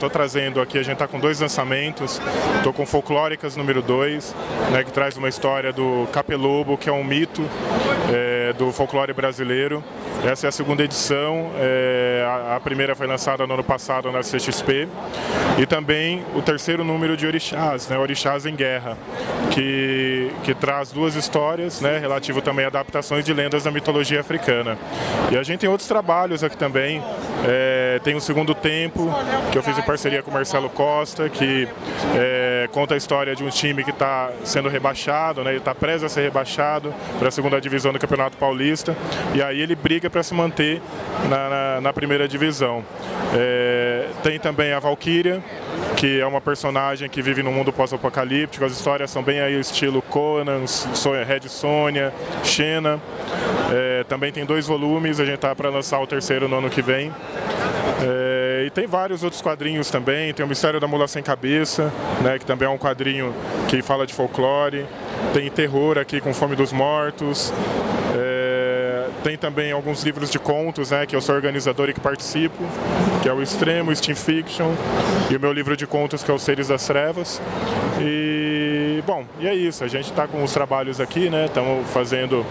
Estou 0.00 0.08
trazendo 0.08 0.62
aqui, 0.62 0.78
a 0.78 0.82
gente 0.82 0.94
está 0.94 1.06
com 1.06 1.20
dois 1.20 1.40
lançamentos. 1.40 2.18
Estou 2.56 2.72
com 2.72 2.86
Folclóricas 2.86 3.54
número 3.54 3.82
2, 3.82 4.34
né, 4.72 4.82
que 4.82 4.90
traz 4.90 5.14
uma 5.18 5.28
história 5.28 5.74
do 5.74 6.08
Capelobo, 6.10 6.78
que 6.78 6.88
é 6.88 6.92
um 6.92 7.04
mito 7.04 7.42
é, 8.10 8.54
do 8.54 8.72
folclore 8.72 9.12
brasileiro. 9.12 9.84
Essa 10.24 10.46
é 10.46 10.48
a 10.48 10.52
segunda 10.52 10.82
edição, 10.82 11.50
é, 11.58 12.24
a, 12.26 12.56
a, 12.56 12.60
primeira 12.60 12.94
foi 12.94 13.06
lançada 13.06 13.46
no 13.46 13.52
ano 13.52 13.62
passado 13.62 14.10
na 14.10 14.20
CXP. 14.20 14.88
E 15.58 15.66
também 15.66 16.24
o 16.34 16.40
terceiro 16.40 16.82
número 16.82 17.14
de 17.14 17.26
Orixás, 17.26 17.86
né, 17.88 17.98
Orixás 17.98 18.46
em 18.46 18.54
Guerra, 18.54 18.96
que, 19.50 20.19
que 20.42 20.54
traz 20.54 20.90
duas 20.90 21.14
histórias, 21.14 21.80
né, 21.80 21.98
relativo 21.98 22.40
também 22.40 22.64
a 22.64 22.68
adaptações 22.68 23.24
de 23.24 23.32
lendas 23.32 23.64
da 23.64 23.70
mitologia 23.70 24.20
africana. 24.20 24.78
E 25.30 25.36
a 25.36 25.42
gente 25.42 25.60
tem 25.60 25.68
outros 25.68 25.88
trabalhos 25.88 26.42
aqui 26.42 26.56
também, 26.56 27.02
é, 27.46 28.00
tem 28.02 28.14
o 28.14 28.20
Segundo 28.20 28.54
Tempo, 28.54 29.12
que 29.50 29.58
eu 29.58 29.62
fiz 29.62 29.76
em 29.76 29.82
parceria 29.82 30.22
com 30.22 30.30
o 30.30 30.34
Marcelo 30.34 30.68
Costa, 30.70 31.28
que 31.28 31.68
é, 32.16 32.68
conta 32.72 32.94
a 32.94 32.96
história 32.96 33.34
de 33.34 33.44
um 33.44 33.48
time 33.48 33.84
que 33.84 33.90
está 33.90 34.30
sendo 34.44 34.68
rebaixado, 34.68 35.42
né? 35.42 35.50
ele 35.50 35.58
está 35.58 35.74
preso 35.74 36.06
a 36.06 36.08
ser 36.08 36.22
rebaixado 36.22 36.94
para 37.18 37.28
a 37.28 37.30
segunda 37.30 37.60
divisão 37.60 37.92
do 37.92 37.98
Campeonato 37.98 38.36
Paulista, 38.36 38.96
e 39.34 39.42
aí 39.42 39.60
ele 39.60 39.74
briga 39.74 40.08
para 40.08 40.22
se 40.22 40.34
manter 40.34 40.80
na, 41.28 41.48
na, 41.48 41.80
na 41.80 41.92
primeira 41.92 42.26
divisão. 42.28 42.84
É, 43.34 43.79
tem 44.22 44.38
também 44.38 44.72
a 44.72 44.78
Valkyria, 44.78 45.42
que 45.96 46.20
é 46.20 46.26
uma 46.26 46.40
personagem 46.40 47.08
que 47.08 47.20
vive 47.22 47.42
num 47.42 47.52
mundo 47.52 47.72
pós-apocalíptico. 47.72 48.64
As 48.64 48.72
histórias 48.72 49.10
são 49.10 49.22
bem 49.22 49.40
aí 49.40 49.56
o 49.56 49.60
estilo 49.60 50.02
Conan, 50.02 50.64
Red 51.26 51.48
Sonja, 51.48 52.12
Xena. 52.44 53.00
É, 53.72 54.04
também 54.04 54.32
tem 54.32 54.44
dois 54.44 54.66
volumes, 54.66 55.20
a 55.20 55.24
gente 55.24 55.38
tá 55.38 55.54
para 55.54 55.68
lançar 55.70 56.00
o 56.00 56.06
terceiro 56.06 56.48
no 56.48 56.58
ano 56.58 56.70
que 56.70 56.82
vem. 56.82 57.12
É, 58.02 58.64
e 58.66 58.70
tem 58.70 58.86
vários 58.86 59.22
outros 59.22 59.42
quadrinhos 59.42 59.90
também, 59.90 60.32
tem 60.32 60.44
o 60.44 60.48
Mistério 60.48 60.80
da 60.80 60.86
Mula 60.86 61.06
Sem 61.06 61.22
Cabeça, 61.22 61.92
né, 62.22 62.38
que 62.38 62.46
também 62.46 62.66
é 62.66 62.70
um 62.70 62.78
quadrinho 62.78 63.34
que 63.68 63.82
fala 63.82 64.06
de 64.06 64.14
folclore. 64.14 64.86
Tem 65.32 65.50
terror 65.50 65.98
aqui 65.98 66.20
com 66.20 66.32
Fome 66.32 66.56
dos 66.56 66.72
Mortos. 66.72 67.52
Tem 69.22 69.36
também 69.36 69.70
alguns 69.70 70.02
livros 70.02 70.30
de 70.30 70.38
contos, 70.38 70.90
né, 70.90 71.04
que 71.04 71.14
eu 71.14 71.20
sou 71.20 71.34
organizador 71.34 71.90
e 71.90 71.92
que 71.92 72.00
participo, 72.00 72.56
que 73.22 73.28
é 73.28 73.32
o 73.32 73.42
Extremo, 73.42 73.94
Steam 73.94 74.16
Fiction, 74.16 74.72
e 75.30 75.36
o 75.36 75.40
meu 75.40 75.52
livro 75.52 75.76
de 75.76 75.86
contos 75.86 76.22
que 76.22 76.30
é 76.30 76.34
o 76.34 76.38
Seres 76.38 76.68
das 76.68 76.86
Trevas. 76.86 77.40
E, 78.00 79.02
bom, 79.06 79.24
e 79.38 79.46
é 79.46 79.54
isso, 79.54 79.84
a 79.84 79.88
gente 79.88 80.10
está 80.10 80.26
com 80.26 80.42
os 80.42 80.52
trabalhos 80.52 81.00
aqui, 81.00 81.28
né, 81.28 81.46
estamos 81.46 81.86
fazendo... 81.90 82.46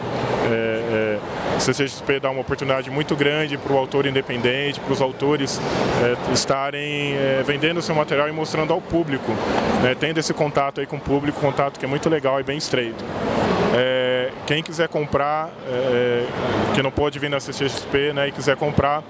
É, 0.52 0.80
é, 0.92 1.60
CCXP 1.60 2.20
dá 2.22 2.30
uma 2.30 2.42
oportunidade 2.42 2.90
muito 2.90 3.16
grande 3.16 3.58
para 3.58 3.74
o 3.74 3.78
autor 3.78 4.06
independente, 4.06 4.80
para 4.80 4.94
os 4.94 5.02
autores 5.02 5.60
é, 6.02 6.34
estarem 6.34 7.14
é, 7.14 7.44
vendendo 7.46 7.82
seu 7.82 7.94
material 7.94 8.30
e 8.30 8.32
mostrando 8.32 8.72
ao 8.72 8.80
público, 8.80 9.32
né, 9.84 9.96
tendo 10.00 10.20
esse 10.20 10.34
contato 10.34 10.80
aí 10.80 10.88
com 10.88 10.96
o 10.96 11.00
público, 11.00 11.40
contato 11.40 11.80
que 11.80 11.86
é 11.86 11.88
muito 11.88 12.10
legal 12.10 12.40
e 12.40 12.44
bem 12.44 12.58
estreito. 12.58 13.04
Quem 14.50 14.62
quiser 14.64 14.88
comprar, 14.88 15.52
é, 15.68 16.26
que 16.74 16.82
não 16.82 16.90
pode 16.90 17.20
vir 17.20 17.30
na 17.30 17.40
CCXP 17.40 18.14
né, 18.14 18.30
e 18.30 18.32
quiser 18.32 18.58
comprar, 18.58 19.04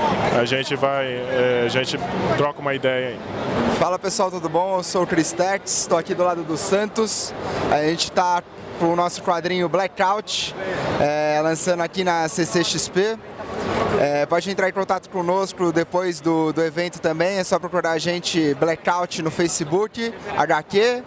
a 0.40 0.46
gente 0.46 0.74
vai, 0.74 1.04
é, 1.04 1.64
a 1.66 1.68
gente 1.68 1.98
troca 2.38 2.60
uma 2.60 2.72
ideia 2.72 3.08
aí. 3.08 3.18
Fala 3.78 3.98
pessoal, 3.98 4.30
tudo 4.30 4.48
bom? 4.48 4.78
Eu 4.78 4.82
sou 4.82 5.02
o 5.02 5.06
Chris 5.06 5.32
Tex, 5.32 5.82
estou 5.82 5.98
aqui 5.98 6.14
do 6.14 6.24
lado 6.24 6.44
do 6.44 6.56
Santos. 6.56 7.34
A 7.70 7.82
gente 7.82 8.04
está 8.04 8.42
com 8.78 8.92
o 8.92 8.96
nosso 8.96 9.22
quadrinho 9.22 9.68
Blackout, 9.68 10.54
é, 11.00 11.40
lançando 11.42 11.82
aqui 11.82 12.04
na 12.04 12.28
CCXP. 12.28 13.18
É, 14.00 14.24
pode 14.26 14.48
entrar 14.48 14.68
em 14.68 14.72
contato 14.72 15.10
conosco 15.10 15.72
depois 15.72 16.20
do, 16.20 16.52
do 16.52 16.62
evento 16.62 17.00
também, 17.00 17.38
é 17.38 17.42
só 17.42 17.58
procurar 17.58 17.90
a 17.90 17.98
gente 17.98 18.54
Blackout 18.54 19.20
no 19.22 19.30
Facebook, 19.30 20.14
HQ, 20.36 21.02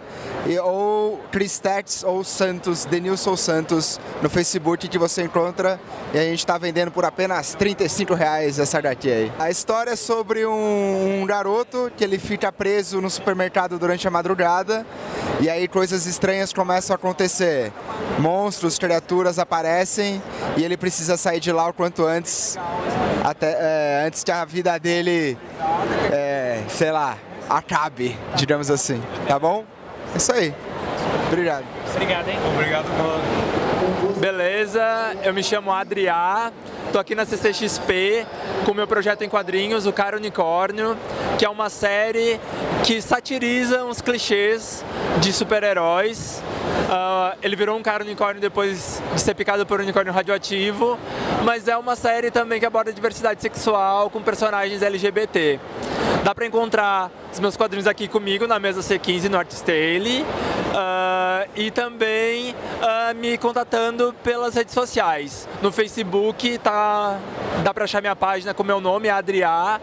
e, 0.46 0.58
ou 0.58 1.18
Chris 1.30 1.58
Tex 1.58 2.04
ou 2.04 2.22
Santos, 2.22 2.84
Denilson 2.84 3.34
Santos 3.34 3.98
no 4.20 4.28
Facebook 4.28 4.88
que 4.88 4.98
você 4.98 5.22
encontra 5.22 5.80
e 6.12 6.18
a 6.18 6.22
gente 6.22 6.40
está 6.40 6.58
vendendo 6.58 6.90
por 6.90 7.06
apenas 7.06 7.54
35 7.54 8.12
reais 8.12 8.58
essa 8.58 8.76
HQ 8.76 9.10
aí. 9.10 9.32
A 9.38 9.48
história 9.48 9.92
é 9.92 9.96
sobre 9.96 10.44
um, 10.44 11.22
um 11.22 11.26
garoto 11.26 11.90
que 11.96 12.04
ele 12.04 12.18
fica 12.18 12.52
preso 12.52 13.00
no 13.00 13.08
supermercado 13.08 13.78
durante 13.78 14.06
a 14.06 14.10
madrugada 14.10 14.84
e 15.40 15.48
aí 15.48 15.66
coisas 15.66 16.04
estranhas 16.04 16.52
começam 16.52 16.92
a 16.92 16.96
acontecer. 16.96 17.72
Monstros, 18.18 18.78
criaturas 18.78 19.38
aparecem 19.38 20.22
e 20.58 20.62
ele 20.62 20.76
precisa 20.76 21.16
sair 21.16 21.40
de 21.40 21.50
lá 21.50 21.68
o 21.68 21.72
quanto 21.72 22.04
antes 22.04 22.58
até 23.24 23.56
é, 23.58 24.04
antes 24.06 24.24
que 24.24 24.30
a 24.30 24.44
vida 24.44 24.78
dele, 24.78 25.38
é, 26.12 26.62
sei 26.68 26.90
lá, 26.90 27.16
acabe, 27.48 28.16
digamos 28.34 28.70
assim, 28.70 29.02
tá 29.26 29.38
bom? 29.38 29.64
É 30.14 30.18
isso 30.18 30.32
aí. 30.32 30.54
Obrigado. 31.28 31.64
Obrigado, 31.94 32.28
hein? 32.28 32.38
Obrigado, 32.54 33.51
Beleza, 34.62 35.16
eu 35.24 35.34
me 35.34 35.42
chamo 35.42 35.72
Adriá, 35.72 36.52
tô 36.92 36.98
aqui 37.00 37.16
na 37.16 37.24
CCXP 37.24 38.24
com 38.64 38.72
meu 38.72 38.86
projeto 38.86 39.22
em 39.22 39.28
quadrinhos, 39.28 39.86
O 39.86 39.92
Cara 39.92 40.16
Unicórnio, 40.16 40.96
que 41.36 41.44
é 41.44 41.48
uma 41.48 41.68
série 41.68 42.38
que 42.84 43.02
satiriza 43.02 43.84
uns 43.84 44.00
clichês 44.00 44.84
de 45.20 45.32
super-heróis. 45.32 46.40
Uh, 46.88 47.36
ele 47.42 47.56
virou 47.56 47.76
um 47.76 47.82
cara 47.82 48.04
unicórnio 48.04 48.40
depois 48.40 49.02
de 49.12 49.20
ser 49.20 49.34
picado 49.34 49.66
por 49.66 49.80
um 49.80 49.82
unicórnio 49.82 50.12
radioativo, 50.12 50.96
mas 51.42 51.66
é 51.66 51.76
uma 51.76 51.96
série 51.96 52.30
também 52.30 52.60
que 52.60 52.66
aborda 52.66 52.92
diversidade 52.92 53.42
sexual 53.42 54.10
com 54.10 54.22
personagens 54.22 54.80
LGBT. 54.80 55.58
Dá 56.22 56.32
para 56.32 56.46
encontrar 56.46 57.10
os 57.32 57.40
meus 57.40 57.56
quadrinhos 57.56 57.88
aqui 57.88 58.06
comigo 58.06 58.46
na 58.46 58.60
mesa 58.60 58.80
C15 58.80 59.28
no 59.28 59.38
Artistale 59.38 60.22
uh, 60.22 61.11
e 61.56 61.70
também 61.70 62.52
uh, 62.52 63.14
me 63.16 63.36
contatando 63.38 64.14
pelas 64.22 64.54
redes 64.54 64.74
sociais. 64.74 65.48
No 65.60 65.72
Facebook 65.72 66.58
tá, 66.58 67.18
dá 67.62 67.72
para 67.72 67.84
achar 67.84 68.00
minha 68.00 68.16
página 68.16 68.54
com 68.54 68.62
meu 68.62 68.80
nome, 68.80 69.08
Adriá. 69.08 69.80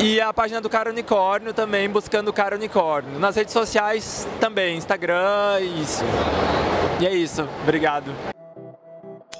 E 0.00 0.20
a 0.20 0.32
página 0.32 0.60
do 0.60 0.68
Cara 0.68 0.90
Unicórnio 0.90 1.52
também, 1.52 1.88
buscando 1.88 2.28
o 2.28 2.32
Cara 2.32 2.54
Unicórnio. 2.54 3.18
Nas 3.18 3.34
redes 3.34 3.52
sociais 3.52 4.28
também, 4.38 4.76
Instagram, 4.76 5.60
isso. 5.80 6.04
E 7.00 7.06
é 7.06 7.12
isso, 7.12 7.48
obrigado. 7.62 8.14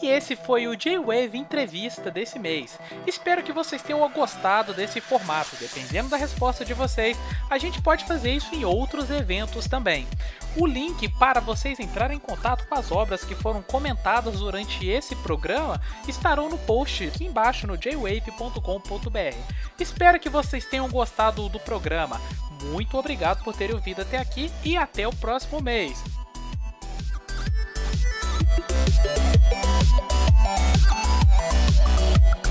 E 0.01 0.09
esse 0.09 0.37
foi 0.37 0.69
o 0.69 0.77
J-Wave 0.77 1.37
Entrevista 1.37 2.11
desse 2.11 2.39
mês. 2.39 2.79
Espero 3.07 3.43
que 3.43 3.53
vocês 3.53 3.83
tenham 3.83 4.09
gostado 4.11 4.73
desse 4.73 5.01
formato. 5.01 5.57
Dependendo 5.57 6.09
da 6.09 6.17
resposta 6.17 6.65
de 6.65 6.73
vocês, 6.73 7.19
a 7.51 7.59
gente 7.59 7.83
pode 7.83 8.05
fazer 8.05 8.33
isso 8.33 8.55
em 8.55 8.65
outros 8.65 9.11
eventos 9.11 9.67
também. 9.67 10.07
O 10.57 10.67
link 10.67 11.09
para 11.19 11.41
vocês 11.41 11.79
entrarem 11.81 12.17
em 12.17 12.21
contato 12.21 12.67
com 12.67 12.75
as 12.75 12.91
obras 12.91 13.25
que 13.25 13.35
foram 13.35 13.63
comentadas 13.63 14.39
durante 14.39 14.89
esse 14.89 15.15
programa 15.17 15.81
estarão 16.07 16.49
no 16.49 16.59
post 16.59 17.05
aqui 17.05 17.25
embaixo 17.25 17.67
no 17.67 17.77
jwave.com.br. 17.77 19.37
Espero 19.79 20.21
que 20.21 20.29
vocês 20.29 20.65
tenham 20.65 20.89
gostado 20.89 21.49
do 21.49 21.61
programa. 21.61 22.21
Muito 22.63 22.97
obrigado 22.97 23.43
por 23.45 23.55
terem 23.55 23.75
ouvido 23.75 24.03
até 24.03 24.19
aqui 24.19 24.51
e 24.65 24.77
até 24.77 25.07
o 25.07 25.15
próximo 25.15 25.61
mês. 25.61 26.03
you 32.21 32.48